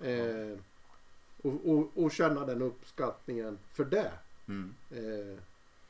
Eh, 0.01 0.57
och, 1.41 1.69
och, 1.71 2.03
och 2.03 2.11
känna 2.11 2.45
den 2.45 2.61
uppskattningen 2.61 3.59
för 3.73 3.85
det. 3.85 4.11
Mm. 4.47 4.73
Eh, 4.91 5.37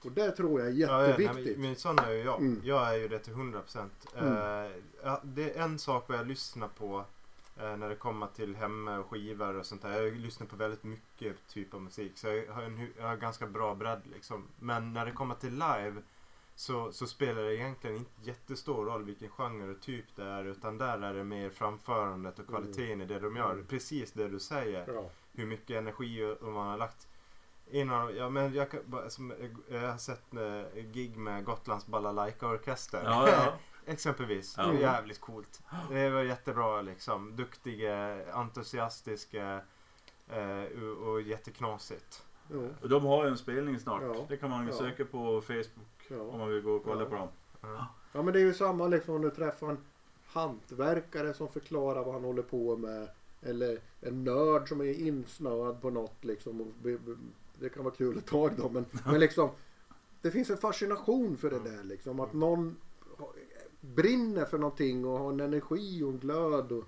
och 0.05 0.11
det 0.11 0.31
tror 0.31 0.59
jag 0.59 0.69
är 0.69 0.73
Ja, 0.73 0.87
ja, 1.01 1.07
jätteviktigt. 1.07 1.57
nej, 1.59 1.67
men 1.67 1.75
sån 1.75 1.99
är 1.99 2.11
ju 2.11 2.17
jag. 2.23 2.39
Mm. 2.39 2.61
Jag 2.63 2.93
är 2.93 2.97
ju 2.97 3.07
det 3.07 3.19
till 3.19 3.33
100 3.33 3.61
procent. 3.61 4.07
Mm. 4.17 4.71
ja, 5.03 5.21
det 5.23 5.57
är 5.57 5.63
en 5.63 5.79
sak 5.79 6.09
vad 6.09 6.17
jag 6.17 6.27
lyssnar 6.27 6.67
på 6.67 7.05
eh, 7.59 7.77
när 7.77 7.89
det 7.89 7.95
kommer 7.95 8.27
till 8.27 8.55
hemma 8.55 8.99
och 8.99 9.09
skivor 9.09 9.55
och 9.55 9.65
sånt 9.65 9.81
där. 9.81 10.01
Jag 10.01 10.13
lyssnar 10.15 10.47
på 10.47 10.55
väldigt 10.55 10.83
mycket 10.83 11.47
typ 11.47 11.73
av 11.73 11.81
musik. 11.81 12.11
Så 12.15 12.27
jag 12.27 12.53
har, 12.53 12.63
en, 12.63 12.87
jag 12.97 13.07
har 13.07 13.17
ganska 13.17 13.47
bra 13.47 13.75
bredd 13.75 14.01
liksom. 14.13 14.47
Men 14.59 14.93
när 14.93 15.05
det 15.05 15.11
kommer 15.11 15.35
till 15.35 15.53
live 15.53 15.95
så, 16.55 16.91
så 16.91 17.07
spelar 17.07 17.41
det 17.43 17.55
egentligen 17.55 17.95
inte 17.95 18.11
jättestor 18.23 18.85
roll 18.85 19.03
vilken 19.03 19.29
genre 19.29 19.71
och 19.71 19.81
typ 19.81 20.05
det 20.15 20.23
är. 20.23 20.45
Utan 20.45 20.77
där 20.77 21.01
är 21.01 21.13
det 21.13 21.23
mer 21.23 21.49
framförandet 21.49 22.39
och 22.39 22.47
kvaliteten 22.47 23.01
i 23.01 23.05
det 23.05 23.19
de 23.19 23.35
gör. 23.35 23.51
Mm. 23.51 23.65
Precis 23.65 24.11
det 24.11 24.27
du 24.27 24.39
säger 24.39 24.85
Ja. 24.93 25.09
hur 25.33 25.45
mycket 25.45 25.77
energi 25.77 26.35
och 26.41 26.47
man 26.47 26.67
har 26.67 26.77
lagt 26.77 27.07
innan, 27.71 28.15
ja 28.15 28.29
men 28.29 28.53
jag, 28.53 28.67
som, 29.09 29.33
jag 29.69 29.79
har 29.91 29.97
sett 29.97 30.33
eh, 30.33 30.83
gig 30.91 31.17
med 31.17 31.45
Gotlands 31.45 31.87
balalaika-orkester. 31.87 33.01
Ja, 33.05 33.29
ja. 33.29 33.53
Exempelvis. 33.85 34.55
Ja. 34.57 34.73
Jävligt 34.73 35.21
coolt. 35.21 35.61
Det 35.89 36.09
var 36.09 36.21
jättebra 36.21 36.81
liksom. 36.81 37.35
Duktiga, 37.35 38.25
entusiastiska 38.33 39.61
eh, 40.29 40.83
och, 40.83 41.09
och 41.11 41.21
jätteknasigt. 41.21 42.23
Jo. 42.53 42.69
Och 42.81 42.89
de 42.89 43.05
har 43.05 43.23
ju 43.25 43.29
en 43.31 43.37
spelning 43.37 43.79
snart. 43.79 44.01
Ja. 44.01 44.25
Det 44.29 44.37
kan 44.37 44.49
man 44.49 44.67
Ja. 44.67 44.73
söka 44.73 45.05
på 45.05 45.41
Facebook 45.41 46.21
om 46.31 46.39
man 46.39 46.49
vill 46.49 46.61
gå 46.61 46.71
och 46.71 46.83
kolla 46.83 47.01
Ja. 47.03 47.09
på 47.09 47.15
dem. 47.15 47.27
Ja. 47.61 47.87
ja 48.13 48.21
men 48.21 48.33
det 48.33 48.39
är 48.39 48.43
ju 48.45 48.53
samma 48.53 48.87
liksom 48.87 49.15
om 49.15 49.21
du 49.21 49.29
träffar 49.29 49.69
en 49.69 49.77
hantverkare 50.25 51.33
som 51.33 51.47
förklarar 51.47 52.03
vad 52.03 52.13
han 52.13 52.23
håller 52.23 52.41
på 52.41 52.77
med. 52.77 53.07
Eller 53.41 53.79
en 54.01 54.23
nörd 54.23 54.69
som 54.69 54.81
är 54.81 54.99
insnöad 55.07 55.81
på 55.81 55.89
något 55.89 56.23
liksom. 56.23 56.61
Och 56.61 56.67
det 57.61 57.69
kan 57.69 57.83
vara 57.83 57.95
kul 57.95 58.17
ett 58.17 58.25
tag 58.27 58.51
då 58.57 58.69
men, 58.69 58.85
men 59.05 59.19
liksom. 59.19 59.49
Det 60.21 60.31
finns 60.31 60.49
en 60.49 60.57
fascination 60.57 61.37
för 61.37 61.49
det 61.49 61.59
där 61.59 61.83
liksom. 61.83 62.19
Att 62.19 62.33
någon 62.33 62.77
brinner 63.81 64.45
för 64.45 64.57
någonting 64.57 65.05
och 65.05 65.19
har 65.19 65.31
en 65.31 65.39
energi 65.39 66.03
och 66.03 66.09
en 66.09 66.19
glöd. 66.19 66.71
Och, 66.71 66.83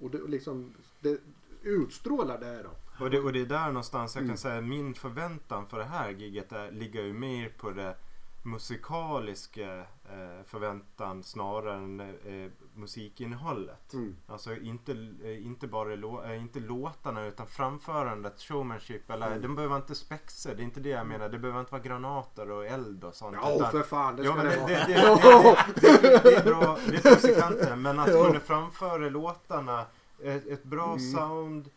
och 0.00 0.10
det, 0.10 0.18
liksom, 0.28 0.74
det 1.00 1.18
utstrålar 1.62 2.40
det 2.40 2.62
då. 2.62 3.04
Och, 3.04 3.10
det, 3.10 3.20
och 3.20 3.32
det 3.32 3.40
är 3.40 3.46
där 3.46 3.66
någonstans 3.66 4.14
jag 4.14 4.22
Mm. 4.22 4.30
kan 4.30 4.38
säga 4.38 4.60
min 4.60 4.94
förväntan 4.94 5.66
för 5.66 5.78
det 5.78 5.84
här 5.84 6.10
giget 6.10 6.52
är, 6.52 6.70
ligger 6.70 7.02
ju 7.02 7.12
mer 7.12 7.48
på 7.48 7.70
det 7.70 7.96
musikaliska 8.42 9.78
eh, 9.78 10.42
förväntan 10.46 11.22
snarare 11.22 11.74
än 11.76 12.00
eh, 12.00 12.50
musikinnehållet. 12.74 13.92
Mm. 13.92 14.16
Alltså 14.26 14.56
inte, 14.56 14.92
eh, 15.24 15.46
inte 15.46 15.66
bara 15.66 15.94
lå, 15.96 16.22
eh, 16.24 16.40
inte 16.40 16.60
låtarna 16.60 17.26
utan 17.26 17.46
framförandet, 17.46 18.40
showmanship. 18.40 19.10
Eller, 19.10 19.26
Mm. 19.26 19.42
De 19.42 19.54
behöver 19.56 19.76
inte 19.76 19.94
spexa, 19.94 20.54
det 20.54 20.62
är 20.62 20.64
inte 20.64 20.80
det 20.80 20.88
jag 20.88 21.06
menar. 21.06 21.28
Det 21.28 21.38
behöver 21.38 21.60
inte 21.60 21.72
vara 21.72 21.82
granater 21.82 22.50
och 22.50 22.66
eld 22.66 23.04
och 23.04 23.14
sånt. 23.14 23.36
Ja 23.42 23.56
utan- 23.56 23.70
för 23.70 23.82
fan 23.82 24.16
det 24.16 24.22
Ja, 24.24 24.32
ska 24.32 24.42
men 24.42 24.50
det, 24.52 24.56
vara. 24.60 24.68
det, 25.74 26.02
det, 26.02 26.22
det, 26.22 26.34
är 26.36 26.44
bra, 26.44 26.78
det 26.86 27.04
är. 27.70 27.76
Men 27.76 27.98
att 27.98 28.08
Ja. 28.14 28.24
kunna 28.26 28.40
framföra 28.40 29.08
låtarna, 29.08 29.86
ett, 30.22 30.46
ett 30.46 30.64
bra 30.64 30.86
Mm. 30.86 30.98
sound, 30.98 31.70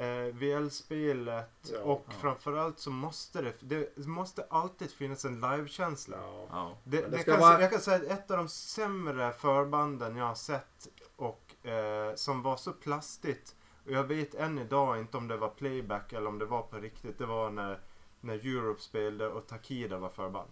eh, 0.00 0.34
VL-spelet 0.34 1.70
Ja. 1.72 1.80
och 1.80 2.04
Ja. 2.08 2.12
framförallt 2.20 2.78
så 2.78 2.90
måste 2.90 3.42
det, 3.42 3.54
det 3.60 4.06
måste 4.06 4.46
alltid 4.50 4.90
finnas 4.90 5.24
en 5.24 5.40
livekänsla. 5.40 6.16
Ja. 6.50 6.76
Det, 6.84 7.00
det 7.00 7.08
det 7.08 7.22
kan, 7.22 7.40
vara- 7.40 7.60
Jag 7.60 7.70
kan 7.70 7.80
säga 7.80 7.96
att 7.96 8.02
ett 8.02 8.30
av 8.30 8.36
de 8.36 8.48
sämre 8.48 9.32
förbanden 9.32 10.16
jag 10.16 10.24
har 10.26 10.34
sett 10.34 10.88
och 11.16 11.66
eh, 11.66 12.14
som 12.14 12.42
var 12.42 12.56
så 12.56 12.72
plastigt 12.72 13.56
och 13.84 13.90
jag 13.92 14.04
vet 14.04 14.34
än 14.34 14.58
idag 14.58 14.98
inte 15.00 15.16
om 15.16 15.28
det 15.28 15.36
var 15.36 15.48
playback 15.48 16.12
eller 16.12 16.26
om 16.28 16.38
det 16.38 16.44
var 16.46 16.62
på 16.62 16.76
riktigt. 16.76 17.18
Det 17.18 17.26
var 17.26 17.50
när, 17.50 17.80
när 18.20 18.34
Europe 18.34 18.80
spelade 18.80 19.30
och 19.30 19.46
Takida 19.46 19.98
var 19.98 20.08
förband. 20.10 20.50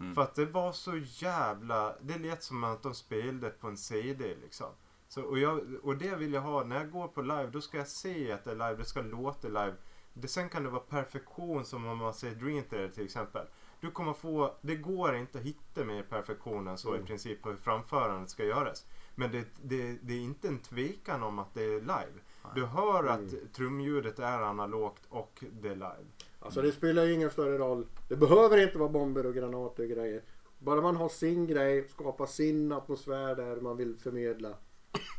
Mm. 0.00 0.14
För 0.14 0.22
att 0.22 0.34
det 0.34 0.46
var 0.46 0.72
så 0.72 0.96
jävla... 1.04 1.94
Det 2.00 2.18
lät 2.18 2.42
som 2.42 2.64
att 2.64 2.82
de 2.82 2.94
spelade 2.94 3.50
på 3.50 3.66
en 3.68 3.76
CD 3.76 4.34
liksom. 4.42 4.66
Så, 5.12 5.22
och, 5.22 5.38
jag, 5.38 5.60
och 5.82 5.96
det 5.96 6.16
vill 6.16 6.32
jag 6.32 6.40
ha. 6.40 6.64
När 6.64 6.76
jag 6.76 6.90
går 6.90 7.08
på 7.08 7.22
live 7.22 7.48
då 7.52 7.60
ska 7.60 7.78
jag 7.78 7.88
se 7.88 8.32
att 8.32 8.44
det 8.44 8.50
är 8.50 8.54
live. 8.54 8.74
Det 8.74 8.84
ska 8.84 9.02
låta 9.02 9.48
live. 9.48 9.74
Det, 10.14 10.28
sen 10.28 10.48
kan 10.48 10.62
det 10.62 10.68
vara 10.70 10.80
perfektion 10.82 11.64
som 11.64 11.86
om 11.86 11.98
man 11.98 12.14
säger 12.14 12.34
Dream 12.34 12.62
Theater 12.62 12.88
till 12.94 13.04
exempel. 13.04 13.46
Du 13.80 13.90
kommer 13.90 14.12
få... 14.12 14.54
Det 14.60 14.76
går 14.76 15.14
inte 15.16 15.38
att 15.38 15.44
hitta 15.44 15.84
mer 15.84 16.02
perfektion 16.02 16.68
än 16.68 16.78
så 16.78 16.88
Mm. 16.88 17.02
i 17.02 17.06
princip 17.06 17.42
på 17.42 17.50
hur 17.50 17.56
framförandet 17.56 18.30
ska 18.30 18.44
göras. 18.44 18.86
Men 19.14 19.32
det, 19.32 19.44
det, 19.62 19.98
det 20.02 20.12
är 20.14 20.20
inte 20.20 20.48
en 20.48 20.58
tvekan 20.58 21.22
om 21.22 21.38
att 21.38 21.54
det 21.54 21.62
är 21.62 21.80
live. 21.80 22.18
Du 22.54 22.64
hör 22.64 23.00
Mm. 23.00 23.12
att 23.26 23.52
trumljudet 23.54 24.18
är 24.18 24.38
analogt 24.42 25.02
och 25.08 25.44
det 25.62 25.68
är 25.68 25.74
live. 25.74 26.04
Alltså 26.40 26.62
det 26.62 26.72
spelar 26.72 27.04
ju 27.04 27.12
ingen 27.12 27.30
större 27.30 27.58
roll. 27.58 27.86
Det 28.08 28.16
behöver 28.16 28.62
inte 28.62 28.78
vara 28.78 28.88
bomber 28.88 29.26
och 29.26 29.34
granater 29.34 29.82
och 29.82 29.88
grejer. 29.88 30.22
Bara 30.58 30.80
man 30.80 30.96
har 30.96 31.08
sin 31.08 31.46
grej, 31.46 31.88
skapar 31.88 32.26
sin 32.26 32.72
atmosfär 32.72 33.34
där 33.36 33.60
man 33.60 33.76
vill 33.76 33.96
förmedla. 33.96 34.54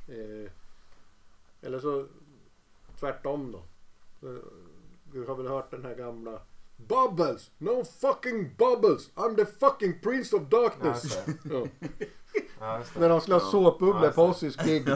Eh, 0.07 0.51
eller 1.61 1.79
så 1.79 2.05
tvärtom 2.99 3.51
då. 3.51 3.63
Du 5.11 5.25
har 5.27 5.35
väl 5.35 5.47
hört 5.47 5.71
den 5.71 5.85
här 5.85 5.95
gamla 5.95 6.39
Bubbles! 6.77 7.51
No 7.57 7.83
fucking 7.85 8.55
bubbles! 8.57 9.11
I'm 9.15 9.35
the 9.35 9.45
fucking 9.45 9.99
prince 10.01 10.35
of 10.35 10.41
darkness! 10.49 11.17
Ja. 11.51 11.65
Ja. 12.59 12.83
När 12.97 13.09
de 13.09 13.21
slår 13.21 13.39
Ja. 13.39 13.45
såpbubblor 13.51 14.09
på 14.09 14.21
Ozzys 14.23 14.55
gig. 14.65 14.87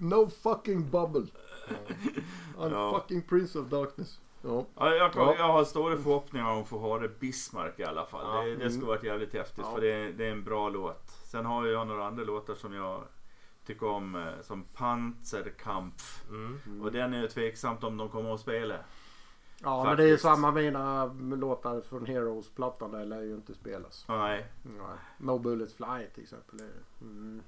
No 0.00 0.28
fucking 0.42 0.90
bubble! 0.90 1.26
I'm 2.58 2.72
Ja. 2.72 3.00
fucking 3.00 3.22
prince 3.22 3.58
of 3.58 3.66
darkness. 3.68 4.20
Ja. 4.42 4.66
Ja, 4.76 4.94
jag, 4.94 5.10
Ja. 5.16 5.34
jag 5.38 5.44
har 5.52 5.64
stora 5.64 5.96
förhoppningar 5.96 6.50
om 6.50 6.62
att 6.62 6.68
få 6.68 6.78
ha 6.78 6.98
det 6.98 7.08
Bismarck 7.20 7.78
i 7.80 7.84
alla 7.84 8.06
fall. 8.06 8.24
Ja. 8.36 8.42
Det, 8.42 8.50
det 8.50 8.56
skulle 8.70 8.74
Mm. 8.74 8.86
varit 8.86 9.02
jävligt 9.04 9.32
häftigt 9.32 9.64
Ja. 9.68 9.74
för 9.74 9.80
det, 9.80 9.92
är- 9.92 10.12
det 10.12 10.26
är 10.26 10.30
en 10.32 10.44
bra 10.44 10.68
låt. 10.68 11.10
Sen 11.24 11.44
har 11.46 11.66
jag 11.66 11.86
några 11.86 12.06
andra 12.06 12.24
låtar 12.24 12.54
som 12.54 12.72
jag 12.74 13.02
tycker 13.66 13.86
om 13.86 14.14
eh, 14.16 14.42
som 14.42 14.64
Panzerkampf. 14.74 16.24
Mm. 16.28 16.82
Och 16.82 16.92
den 16.92 17.14
är 17.14 17.20
ju 17.22 17.28
tveksamt 17.28 17.84
om 17.84 17.96
de 17.96 18.08
kommer 18.08 18.34
att 18.34 18.40
spela. 18.40 18.74
Ja 19.62 19.84
men 19.84 19.96
det 19.96 20.02
är 20.02 20.06
ju 20.06 20.12
Faktiskt. 20.12 20.22
samma 20.34 20.50
mina 20.50 21.04
låtar 21.36 21.80
från 21.80 22.06
Heroes-plattan 22.06 22.90
där 22.90 23.04
lär 23.04 23.22
ju 23.22 23.34
inte 23.34 23.54
spelas. 23.54 24.04
Nej. 24.08 24.46
Nej. 24.62 24.96
No 25.18 25.38
Bullets 25.38 25.74
Fly 25.74 26.06
till 26.14 26.22
exempel. 26.22 26.60
Mm. 27.00 27.42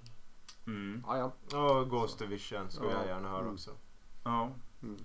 Mm. 0.67 1.03
Ja, 1.07 1.33
ja. 1.53 1.59
Och 1.79 1.91
Ghost 1.91 2.19
Division 2.19 2.71
skulle 2.71 2.91
Ja. 2.91 2.99
jag 2.99 3.07
gärna 3.07 3.29
höra 3.29 3.41
Mm. 3.41 3.53
också. 3.55 3.71
Ja. 4.25 4.51
Mm. 4.83 4.97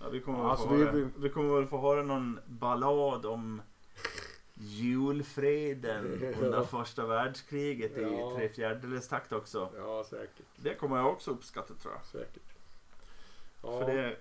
ja 0.00 0.08
vi, 0.12 0.20
kommer 0.20 0.38
Ja, 0.38 0.42
väl 0.42 0.50
alltså 0.50 0.68
vi- 0.68 1.08
vi 1.16 1.30
kommer 1.30 1.54
väl 1.54 1.66
få 1.66 1.80
höra 1.80 2.02
någon 2.02 2.40
ballad 2.46 3.26
om 3.26 3.62
julfreden 4.60 6.04
under 6.42 6.62
första 6.62 7.06
världskriget 7.06 7.92
Ja. 7.96 8.32
i 8.32 8.36
tre 8.36 8.48
fjärdedels 8.48 9.08
takt 9.08 9.32
också. 9.32 9.68
ja 9.76 10.04
säkert. 10.04 10.46
Det 10.56 10.74
kommer 10.74 10.96
jag 10.96 11.06
också 11.06 11.30
uppskatta 11.30 11.74
tror 11.74 11.94
jag. 11.94 12.04
Säkert. 12.04 12.42
Ja. 13.62 13.78
För 13.80 13.86
det, 13.92 14.16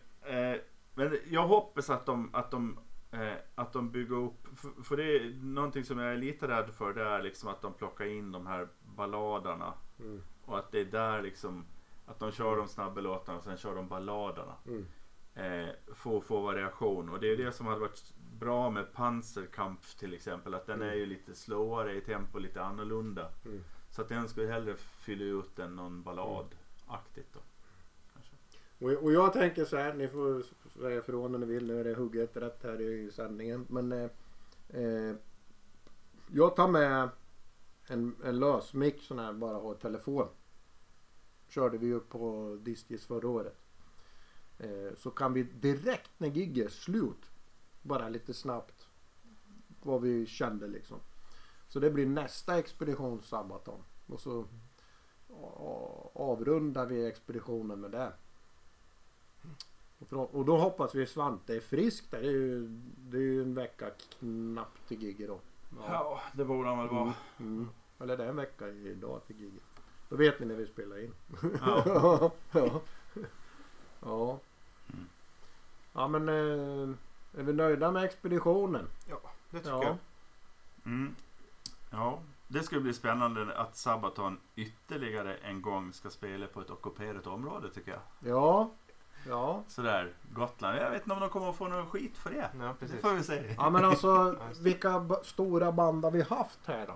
eh, 0.56 0.62
men 0.93 1.17
jag 1.30 1.47
hoppas 1.47 1.89
att 1.89 2.06
de, 2.06 2.36
att 2.36 2.52
de, 2.52 2.80
eh, 3.12 3.34
att 3.56 3.73
de 3.73 3.91
bygger 3.91 4.15
upp, 4.15 4.47
för, 4.56 4.84
för 4.84 4.97
det 4.97 5.04
är 5.17 5.34
någonting 5.43 5.84
som 5.84 6.00
jag 6.00 6.13
är 6.13 6.17
lite 6.17 6.47
rädd 6.47 6.69
för 6.69 6.93
det 6.93 7.04
är 7.04 7.21
liksom 7.21 7.50
att 7.50 7.62
de 7.62 7.73
plockar 7.73 8.06
in 8.06 8.32
de 8.32 8.47
här 8.47 8.67
balladerna 8.95 9.73
Mm. 10.00 10.21
och 10.45 10.58
att 10.60 10.71
det 10.71 10.80
är 10.80 10.86
där 10.86 11.21
liksom 11.21 11.65
att 12.06 12.19
de 12.19 12.32
kör 12.32 12.58
de 12.58 12.67
snabba 12.67 13.02
låtarna 13.02 13.38
och 13.38 13.43
sen 13.43 13.58
kör 13.58 13.76
de 13.76 13.88
balladerna. 13.88 14.54
Mm. 14.67 14.86
Eh, 15.36 15.69
få, 15.95 16.21
få 16.21 16.41
variation 16.41 17.10
och 17.10 17.19
det 17.19 17.32
är 17.32 17.38
det 17.38 17.52
som 17.52 17.65
hade 17.67 17.80
varit 17.80 18.13
bra 18.39 18.69
med 18.69 18.93
Panzerkampf 18.93 19.95
till 19.95 20.13
exempel 20.13 20.54
att 20.54 20.65
den 20.65 20.82
Mm. 20.82 20.89
är 20.89 20.93
ju 20.95 21.06
lite 21.06 21.36
sloware 21.36 21.95
i 21.95 22.02
tempo, 22.02 22.39
lite 22.39 22.62
annorlunda. 22.62 23.32
Mm. 23.45 23.63
Så 23.89 24.02
att 24.02 24.10
den 24.10 24.30
skulle 24.30 24.47
hellre 24.47 24.76
fylla 24.78 25.23
ut 25.23 25.60
än 25.60 25.76
någon 25.76 26.04
balladaktigt 26.04 27.34
då. 27.34 27.39
Kanske. 28.13 28.36
Och, 28.80 29.04
och 29.04 29.12
jag 29.12 29.34
tänker 29.34 29.65
så 29.65 29.78
här, 29.78 29.93
ni 29.93 30.08
får 30.08 30.43
säga 30.80 31.00
ifrån 31.00 31.32
när 31.32 31.39
ni 31.39 31.45
vill. 31.45 31.67
Nu 31.67 31.80
är 31.80 31.84
det 31.84 31.93
hugget 31.93 32.38
rätt 32.38 32.63
här 32.63 32.82
i 32.82 33.12
sändningen. 33.12 33.65
Men 33.69 33.91
eh, 33.91 34.10
eh, 34.69 35.15
jag 36.32 36.56
tar 36.56 36.67
med 36.67 37.10
en, 37.88 38.15
en 38.23 38.39
lösmick 38.39 39.02
sån 39.02 39.19
här 39.19 39.34
bara 39.34 39.58
ha 39.58 39.73
telefon. 39.73 40.28
Körde 41.50 41.78
vi 41.78 41.93
upp 41.93 42.10
på 42.10 42.58
Distis 42.62 43.06
förra 43.06 43.28
året. 43.28 43.58
Eh, 44.60 44.95
så 44.97 45.12
kan 45.12 45.34
vi 45.34 45.43
direkt 45.43 46.12
när 46.17 46.28
gigget 46.28 46.65
är 46.65 46.69
slut 46.69 47.32
bara 47.88 48.10
lite 48.10 48.34
snabbt 48.34 48.88
vad 49.82 50.02
vi 50.02 50.26
kände 50.26 50.67
liksom. 50.67 51.00
Så 51.67 51.80
det 51.80 51.89
blir 51.89 52.06
nästa 52.06 52.60
expedition 52.60 53.21
Sabaton. 53.21 53.84
Och 54.08 54.19
så 54.19 54.45
avrundar 56.13 56.86
vi 56.86 57.06
expeditionen 57.06 57.80
med 57.80 57.91
det. 57.91 58.12
Och 60.10 60.45
då 60.45 60.58
hoppas 60.58 60.95
vi 60.95 61.06
Svante 61.06 61.56
är 61.56 61.60
frisk 61.60 62.12
där. 62.12 62.21
Det 62.21 62.28
är 62.28 62.32
ju, 62.32 62.67
det 62.97 63.17
är 63.17 63.21
ju 63.21 63.41
en 63.41 63.54
vecka 63.54 63.89
knappt 64.19 64.88
till 64.88 65.04
gigget 65.04 65.28
då. 65.28 65.39
Ja, 65.78 66.21
det 66.34 66.45
borde 66.45 66.69
han 66.69 66.78
väl 66.78 66.88
vara. 66.88 67.13
Mm. 67.39 67.69
Eller 68.00 68.17
det 68.17 68.23
är 68.23 68.30
en 68.30 68.36
vecka 68.36 68.67
idag 68.67 69.21
till 69.28 69.39
gigget. 69.39 69.63
Då 70.10 70.15
vet 70.15 70.39
ni 70.39 70.45
när 70.45 70.56
vi 70.56 70.67
spelar 70.67 71.04
in. 71.04 71.13
Ja. 71.62 71.84
ja. 72.52 72.82
ja. 74.02 74.39
Mm. 74.93 75.06
Ja 75.93 76.08
men 76.08 76.30
eh, 76.30 76.95
är 77.38 77.43
vi 77.43 77.54
nöjda 77.54 77.91
med 77.91 78.04
expeditionen? 78.04 78.88
Det 79.50 79.58
tycker 79.60 79.69
Ja. 79.71 79.84
jag. 79.84 79.97
Mm. 80.86 81.15
Ja, 81.91 82.19
det 82.47 82.63
ska 82.63 82.80
bli 82.80 82.93
spännande 82.93 83.58
att 83.58 83.76
Sabaton 83.78 84.39
ytterligare 84.56 85.36
en 85.36 85.62
gång 85.62 85.93
ska 85.93 86.10
spela 86.10 86.47
på 86.47 86.62
ett 86.62 86.69
ockuperat 86.69 87.28
område 87.28 87.69
tycker 87.69 87.91
jag. 87.91 88.32
Ja. 88.32 88.69
Ja. 89.28 89.63
Sådär, 89.67 90.13
Gotland. 90.34 90.78
Jag 90.78 90.91
vet 90.91 91.02
inte 91.02 91.13
om 91.13 91.19
de 91.19 91.30
kommer 91.30 91.50
att 91.50 91.56
få 91.56 91.67
någon 91.67 91.89
skit 91.89 92.17
för 92.17 92.30
det. 92.30 92.50
Ja, 92.60 92.65
Det 92.67 92.73
precis. 92.80 93.02
får 93.02 93.13
vi 93.13 93.23
se. 93.23 93.56
Ja 93.58 93.69
men 93.69 93.86
alltså 93.86 94.32
det. 94.32 94.60
vilka 94.62 95.10
stora 95.23 95.71
band 95.71 96.04
har 96.04 96.12
vi 96.12 96.21
haft 96.21 96.60
här 96.65 96.88
då? 96.88 96.93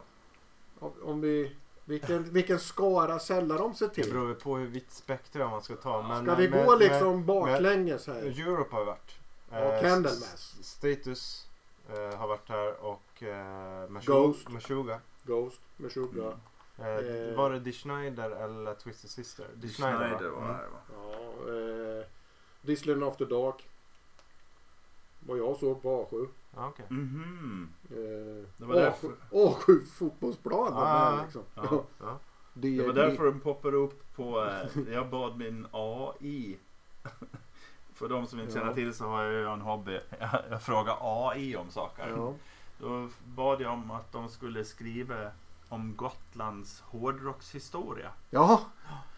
Om, 1.04 1.22
vi, 1.22 1.56
vilken, 1.86 2.24
vilken 2.24 2.60
skara 2.60 3.20
sällar 3.20 3.58
de 3.58 3.74
sig 3.74 3.88
Det 3.88 3.94
till? 4.04 4.14
beror 4.14 4.28
ju 4.30 4.36
på 4.36 4.58
hur 4.58 4.68
vitt 4.68 4.92
spektrum 4.92 5.50
man 5.52 5.62
ska 5.62 5.76
ta. 5.76 6.02
Men, 6.08 6.26
Ska 6.26 6.36
vi 6.36 6.48
gå 6.48 6.58
men- 6.70 6.80
liksom 6.80 7.26
baklänges 7.26 8.08
här? 8.08 8.16
Europe 8.16 8.76
har 8.76 8.86
varit. 8.86 9.18
Eh, 9.52 9.82
Candlemass. 9.82 10.34
S- 10.34 10.58
Status 10.68 11.48
eh, 11.90 12.18
har 12.20 12.28
varit 12.28 12.50
här 12.50 12.84
och 12.86 13.24
eh, 13.24 13.90
Ghost. 14.06 14.50
Meshuggah. 14.50 15.00
Ghost 15.24 15.62
med 15.78 15.92
Sugar. 15.92 16.38
Mm. 16.78 16.88
Eh, 17.08 17.30
Eh. 17.30 17.36
var 17.36 17.50
det 17.50 17.60
Dee 17.60 17.74
Schneider 17.74 18.30
eller 18.32 18.74
Twisted 18.74 19.10
Sister? 19.10 19.46
Dee 19.56 19.68
Di 19.68 19.70
Schneider 19.74 20.30
va? 20.30 20.36
var 20.36 20.42
Mm. 20.42 20.56
här 20.56 20.68
va? 20.68 20.80
Ja, 20.94 22.00
eh, 22.00 22.06
Whistling 22.62 23.04
After 23.04 23.26
Dark. 23.26 23.68
Vad 25.20 25.38
jag 25.38 25.58
såg 25.58 25.82
på 25.82 26.06
A7. 26.12 26.28
Ja, 26.56 26.68
okej. 26.68 26.86
Mhm. 26.90 27.70
Eh, 27.90 27.96
Det 28.58 28.66
var 28.66 28.76
A7, 28.76 28.80
därför- 28.80 29.16
A7 29.32 29.86
fotbollsplan 29.86 30.74
var 30.74 30.86
Ah, 30.86 31.16
med 31.16 31.24
liksom. 31.24 31.44
ja. 31.56 31.84
Ja. 32.00 32.20
Det, 32.54 32.78
Det 32.78 32.88
var 32.88 32.94
därför 32.94 33.26
de 33.26 33.40
poppade 33.40 33.78
upp 33.78 34.16
på... 34.16 34.44
Eh, 34.46 34.94
jag 34.94 35.10
bad 35.10 35.38
min 35.38 35.68
AI. 35.72 36.58
För 38.02 38.10
de 38.10 38.28
som 38.28 38.40
inte 38.40 38.54
Ja. 38.54 38.60
känner 38.60 38.74
till 38.74 38.94
så 38.94 39.06
har 39.06 39.24
jag 39.24 39.54
en 39.54 39.62
hobby. 39.62 40.00
Jag, 40.20 40.30
jag 40.50 40.62
frågar 40.62 40.98
AI 41.02 41.56
om 41.56 41.70
saker. 41.72 42.10
Ja. 42.10 42.34
Då 42.80 43.10
bad 43.26 43.62
jag 43.62 43.74
om 43.74 43.92
att 43.92 44.12
de 44.12 44.30
skulle 44.30 44.66
skriva 44.66 45.32
om 45.70 45.96
Gotlands 45.96 46.82
hårdrockshistoria. 46.82 48.12
Jaha, 48.30 48.60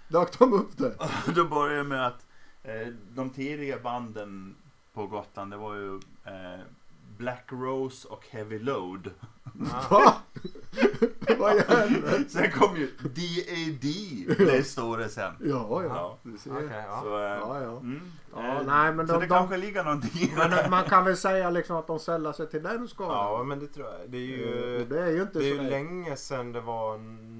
dök 0.07 0.39
de 0.39 0.53
upp 0.53 0.77
det? 0.77 0.95
Då 1.35 1.45
började 1.45 1.75
jag 1.77 1.85
med 1.85 2.07
att 2.07 2.25
eh, 2.63 2.87
de 3.09 3.29
tidiga 3.29 3.79
banden 3.79 4.55
på 4.93 5.07
Gotland 5.07 5.51
det 5.51 5.57
var 5.57 5.75
ju 5.75 5.95
eh, 6.25 6.59
Black 7.17 7.45
Rose 7.47 8.07
och 8.07 8.25
Heavy 8.31 8.59
Load. 8.59 9.09
Va? 9.89 10.13
Vad 11.39 11.55
helvete? 11.59 12.29
Sen 12.29 12.51
kom 12.51 12.75
ju 12.77 12.87
DAD 13.01 14.37
blev 14.37 14.63
stora 14.63 15.09
sen. 15.09 15.33
Ja, 15.39 15.83
ja. 15.83 15.87
Ja. 15.87 16.17
Du 16.23 16.37
ser. 16.37 16.51
Okej, 16.51 16.83
ja. 16.87 16.99
Så, 17.03 17.17
eh, 17.17 17.23
Ja, 17.23 17.61
ja. 17.61 17.71
Mm, 17.77 18.01
Ja, 18.35 18.59
eh, 18.59 18.65
nej, 18.65 18.93
men 18.93 19.07
så 19.07 19.13
de- 19.13 19.19
det 19.19 19.25
de- 19.27 19.29
kanske 19.37 19.57
ligger 19.57 19.83
någonting 19.83 20.33
Men 20.37 20.69
man 20.69 20.83
kan 20.83 21.05
väl 21.05 21.17
säga 21.17 21.49
liksom 21.49 21.75
att 21.75 21.87
de 21.87 21.99
sällar 21.99 22.33
sig 22.33 22.47
till 22.47 22.63
den 22.63 22.87
skalan? 22.87 23.17
ja, 23.37 23.43
men 23.43 23.59
det 23.59 23.67
tror 23.67 23.87
jag. 23.87 24.09
Det 24.09 24.17
är 24.17 24.21
ju, 24.21 24.81
Och 24.81 24.87
det 24.87 24.99
är 25.03 25.09
ju 25.11 25.21
inte 25.21 25.39
det 25.39 25.49
är 25.49 25.57
så 25.57 25.63
ju 25.63 25.69
länge 25.69 26.15
sedan 26.15 26.51
det 26.51 26.61
var 26.61 26.97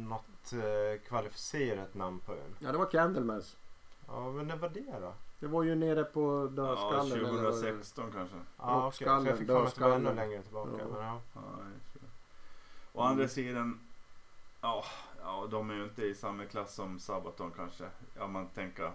något 0.07 0.53
eh, 0.53 1.01
kvalificerat 1.09 1.93
namn 1.95 2.19
på 2.19 2.31
ön. 2.31 2.37
Ja, 2.59 2.71
det 2.71 2.77
var 2.77 2.85
Candlemass. 2.85 3.55
Ja, 4.07 4.31
men 4.31 4.47
det 4.47 4.55
var 4.55 4.69
det 4.69 4.83
då? 5.01 5.13
Det 5.39 5.47
var 5.47 5.63
ju 5.63 5.75
nere 5.75 6.03
på 6.03 6.51
Ja, 6.57 6.63
dödskallen. 6.63 7.11
eller 7.11 7.23
det- 7.31 7.51
2016 7.51 8.11
kanske. 8.15 8.35
Ja, 8.59 8.87
okej. 8.87 9.07
För 9.07 9.13
jag 9.25 9.37
fick 9.37 9.47
för 9.47 9.53
mig 9.59 9.67
att 9.67 9.75
det 9.75 9.81
var 9.83 9.91
ännu 9.95 10.13
längre 10.13 10.41
tillbaka. 10.41 10.69
Ja. 10.79 10.85
Men 10.93 11.01
ja. 11.05 11.19
Ja, 11.33 11.41
jag 11.45 11.91
tror 11.91 12.01
det. 12.01 12.07
Å 12.93 13.01
andra 13.01 13.27
sidan, 13.27 13.79
ja, 14.61 14.85
ja, 15.21 15.47
de 15.51 15.69
är 15.69 15.73
ju 15.73 15.83
inte 15.83 16.05
i 16.05 16.15
samma 16.15 16.45
klass 16.45 16.75
som 16.75 16.99
Sabaton 16.99 17.51
kanske. 17.55 17.83
Ja, 18.17 18.27
man 18.27 18.47
tänker 18.47 18.85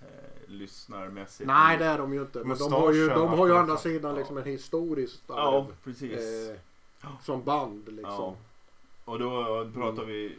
eh, 0.00 0.08
lyssnarmässigt. 0.46 1.46
Nej, 1.46 1.78
det 1.78 1.84
är 1.84 1.98
de 1.98 2.12
ju 2.12 2.20
inte. 2.20 2.44
Men 2.44 2.58
de 2.58 2.72
har 2.72 2.92
ju, 2.92 3.08
de 3.08 3.28
har 3.28 3.46
ju 3.46 3.52
å 3.52 3.56
andra 3.56 3.76
sidan 3.76 4.14
liksom 4.14 4.36
en 4.38 4.44
historiskt 4.44 5.22
Ja, 5.26 5.58
arv. 5.58 5.76
precis. 5.84 6.48
Eh, 6.50 6.56
som 7.22 7.42
band 7.44 7.88
liksom. 7.92 8.04
Ja. 8.04 8.36
Och 9.04 9.18
då 9.18 9.70
pratar 9.74 10.04
vi, 10.04 10.38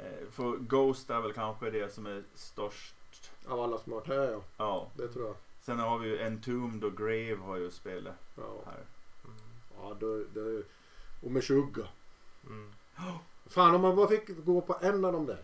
eh, 0.00 0.30
för 0.30 0.56
Ghost 0.56 1.10
är 1.10 1.20
väl 1.20 1.32
kanske 1.32 1.70
det 1.70 1.94
som 1.94 2.06
är 2.06 2.22
störst. 2.34 2.94
Av 3.48 3.60
alla 3.60 3.78
som 3.78 3.92
har 3.92 4.00
varit 4.00 4.08
här 4.08 4.30
ja. 4.32 4.40
Ja. 4.56 4.86
Det 4.96 5.08
tror 5.08 5.26
jag. 5.26 5.34
Sen 5.62 5.78
har 5.78 5.98
vi 5.98 6.08
ju 6.08 6.22
Entombed 6.22 6.84
och 6.84 6.96
Grave 6.96 7.36
har 7.36 7.56
ju 7.56 7.70
spelat 7.70 8.14
Ja, 8.36 8.62
här. 8.66 8.84
Mm. 9.24 9.36
ja 9.76 9.96
det, 10.00 10.24
det, 10.40 10.62
och 11.22 11.30
med 11.30 11.44
Sugar. 11.44 11.90
Mm. 12.46 12.72
Fan 13.46 13.74
om 13.74 13.80
man 13.80 13.96
bara 13.96 14.08
fick 14.08 14.44
gå 14.44 14.60
på 14.60 14.76
en 14.80 15.04
av 15.04 15.12
dem 15.12 15.26
där. 15.26 15.42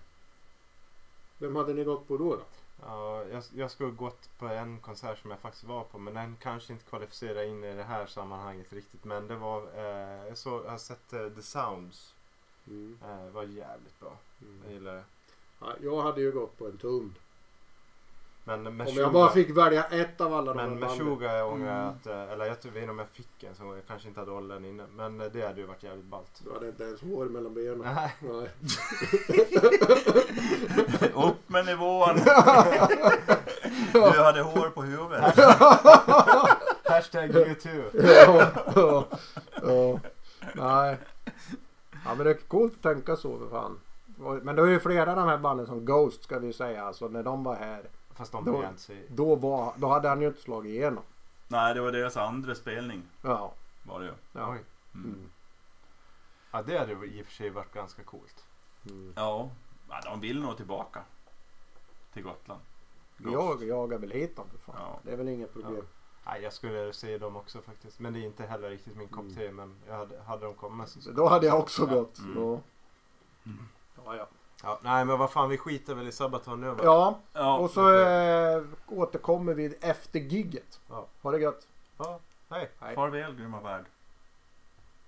Vem 1.38 1.56
hade 1.56 1.74
ni 1.74 1.84
gått 1.84 2.08
på 2.08 2.16
då? 2.16 2.36
då? 2.36 2.42
Ja, 2.82 3.24
jag, 3.24 3.42
jag 3.54 3.70
skulle 3.70 3.90
gått 3.90 4.38
på 4.38 4.46
en 4.46 4.80
konsert 4.80 5.18
som 5.18 5.30
jag 5.30 5.40
faktiskt 5.40 5.64
var 5.64 5.84
på 5.84 5.98
men 5.98 6.14
den 6.14 6.36
kanske 6.40 6.72
inte 6.72 6.84
kvalificerar 6.84 7.42
in 7.42 7.64
i 7.64 7.74
det 7.74 7.82
här 7.82 8.06
sammanhanget 8.06 8.72
riktigt. 8.72 9.04
Men 9.04 9.28
det 9.28 9.36
var, 9.36 9.62
eh, 9.76 10.26
jag, 10.28 10.38
såg, 10.38 10.64
jag 10.64 10.70
har 10.70 10.78
sett 10.78 11.12
eh, 11.12 11.28
The 11.28 11.42
Sounds. 11.42 12.14
Mm. 12.66 12.98
Eh, 13.02 13.28
var 13.30 13.42
jävligt 13.42 14.00
bra. 14.00 14.16
Jag 14.38 14.48
Mm. 14.48 14.72
gillar 14.72 14.94
det. 14.94 15.04
Ja, 15.60 15.74
jag 15.82 16.02
hade 16.02 16.20
ju 16.20 16.32
gått 16.32 16.58
på 16.58 16.66
en 16.66 16.78
tum. 16.78 17.14
Men 18.46 18.76
med 18.76 18.88
Om 18.88 18.94
jag 18.96 19.12
bara 19.12 19.30
fick 19.30 19.56
välja 19.56 19.84
ett 19.84 20.20
av 20.20 20.34
alla 20.34 20.54
de 20.54 20.74
men. 20.74 20.90
Suga 20.90 21.36
jag 21.36 21.52
ångrar 21.52 21.80
Mm. 21.82 21.88
att, 21.88 22.06
eh, 22.06 22.32
eller 22.32 22.44
jag 22.44 22.54
vet 22.54 22.64
inte 22.64 22.90
om 22.90 22.98
jag 22.98 23.08
fick 23.08 23.42
en 23.42 23.54
så 23.54 23.64
jag 23.64 23.86
kanske 23.86 24.08
inte 24.08 24.20
hade 24.20 24.32
åldern 24.32 24.64
inne. 24.64 24.84
Men 24.96 25.20
eh, 25.20 25.26
det 25.32 25.46
hade 25.46 25.60
ju 25.60 25.66
varit 25.66 25.82
jävligt 25.82 26.04
ballt. 26.04 26.40
Du 26.44 26.52
hade 26.52 26.68
inte 26.68 26.84
ens 26.84 27.00
hår 27.02 27.24
mellan 27.24 27.54
benen. 27.54 27.78
Nej. 27.78 28.16
Nej. 28.20 28.50
Upp 31.28 31.48
med 31.48 31.66
nivån! 31.66 32.16
Du 33.92 34.22
hade 34.22 34.42
hår 34.42 34.70
på 34.70 34.82
huvudet. 34.82 35.38
Hashtag 36.84 37.30
YouTube. 37.30 37.90
ja, 38.26 38.46
ja, 38.74 39.04
ja. 39.62 40.00
Nej. 40.54 40.98
Ja 42.04 42.14
men 42.14 42.24
det 42.24 42.30
är 42.30 42.34
coolt 42.34 42.72
att 42.76 42.82
tänka 42.82 43.16
så 43.16 43.38
för 43.38 43.48
fan. 43.48 43.80
Men 44.42 44.56
det 44.56 44.62
är 44.62 44.66
ju 44.66 44.80
flera 44.80 45.10
av 45.10 45.16
de 45.16 45.28
här 45.28 45.38
banden 45.38 45.66
som 45.66 45.84
Ghost 45.84 46.24
ska 46.24 46.38
vi 46.38 46.52
säga. 46.52 46.84
Alltså 46.84 47.08
när 47.08 47.22
de 47.22 47.44
var 47.44 47.54
här. 47.54 47.82
Fast 48.14 48.32
de 48.32 48.44
Då- 48.44 48.52
begav 48.52 48.74
sig. 48.76 49.06
Då, 49.08 49.34
var, 49.36 49.74
då 49.76 49.88
hade 49.88 50.08
han 50.08 50.20
ju 50.20 50.26
inte 50.28 50.40
slagit 50.40 50.70
igenom. 50.70 51.02
Nej, 51.48 51.74
det 51.74 51.80
var 51.80 51.92
deras 51.92 52.16
andra 52.16 52.54
spelning. 52.54 53.02
Ja. 53.22 53.52
Var 53.82 54.00
det 54.00 54.06
ju. 54.06 54.12
Ja. 54.32 54.52
Oj. 54.52 54.64
Mm. 54.94 55.06
Mm. 55.06 55.30
Ja 56.52 56.62
det 56.62 56.78
hade 56.78 56.92
ju 56.92 57.06
i 57.06 57.22
och 57.22 57.26
för 57.26 57.32
sig 57.32 57.50
varit 57.50 57.72
ganska 57.74 58.02
coolt. 58.02 58.44
Mm. 58.90 59.12
Ja, 59.16 59.50
ja, 59.88 60.00
de 60.04 60.20
vill 60.20 60.40
nog 60.42 60.56
tillbaka. 60.56 61.02
Till 62.12 62.22
Gotland. 62.22 62.60
Jag 63.16 63.62
jagar 63.64 63.98
väl 63.98 64.10
hit 64.10 64.36
dem 64.36 64.46
för 64.50 64.58
fan. 64.58 64.76
Ja. 64.78 64.98
Det 65.02 65.12
är 65.12 65.16
väl 65.16 65.28
inget 65.28 65.52
problem. 65.52 65.86
Nej, 66.26 66.42
jag 66.42 66.52
skulle 66.52 66.92
se 66.92 67.18
dem 67.18 67.36
också 67.36 67.60
faktiskt. 67.62 68.00
Men 68.00 68.12
det 68.12 68.18
är 68.20 68.22
inte 68.24 68.46
heller 68.46 68.70
riktigt 68.70 68.96
min 68.96 69.08
kopp 69.08 69.20
Mm. 69.24 69.34
te. 69.34 69.52
Men 69.52 69.76
jag 69.88 69.94
hade, 69.96 70.22
hade 70.22 70.44
de 70.44 70.54
kommit 70.54 70.88
så 70.88 71.10
Då 71.10 71.28
hade 71.28 71.46
jag 71.46 71.58
också 71.58 71.86
gått. 71.86 72.18
Mm. 72.18 72.42
Ja. 72.42 72.60
Mm. 73.46 73.68
Ja, 74.04 74.16
ja. 74.16 74.28
Ja, 74.64 74.78
nej 74.82 75.04
men 75.04 75.18
vad 75.18 75.30
fan 75.30 75.48
vi 75.48 75.58
skiter 75.58 75.94
väl 75.94 76.08
i 76.08 76.12
Sabaton 76.12 76.60
nu 76.60 76.66
va? 76.70 76.80
ja, 76.84 77.18
Ja, 77.32 77.58
och 77.58 77.70
så 77.70 78.00
eh, 78.00 78.62
återkommer 78.88 79.54
vi 79.54 79.74
efter 79.80 80.18
gigget. 80.18 80.80
Ja. 80.88 81.06
Ha 81.22 81.30
det 81.30 81.38
gött. 81.38 81.66
ja 81.98 82.18
hej. 82.50 82.70
Hej. 82.80 82.94
farväl 82.94 83.34
grymma 83.34 83.60
värld. 83.60 83.84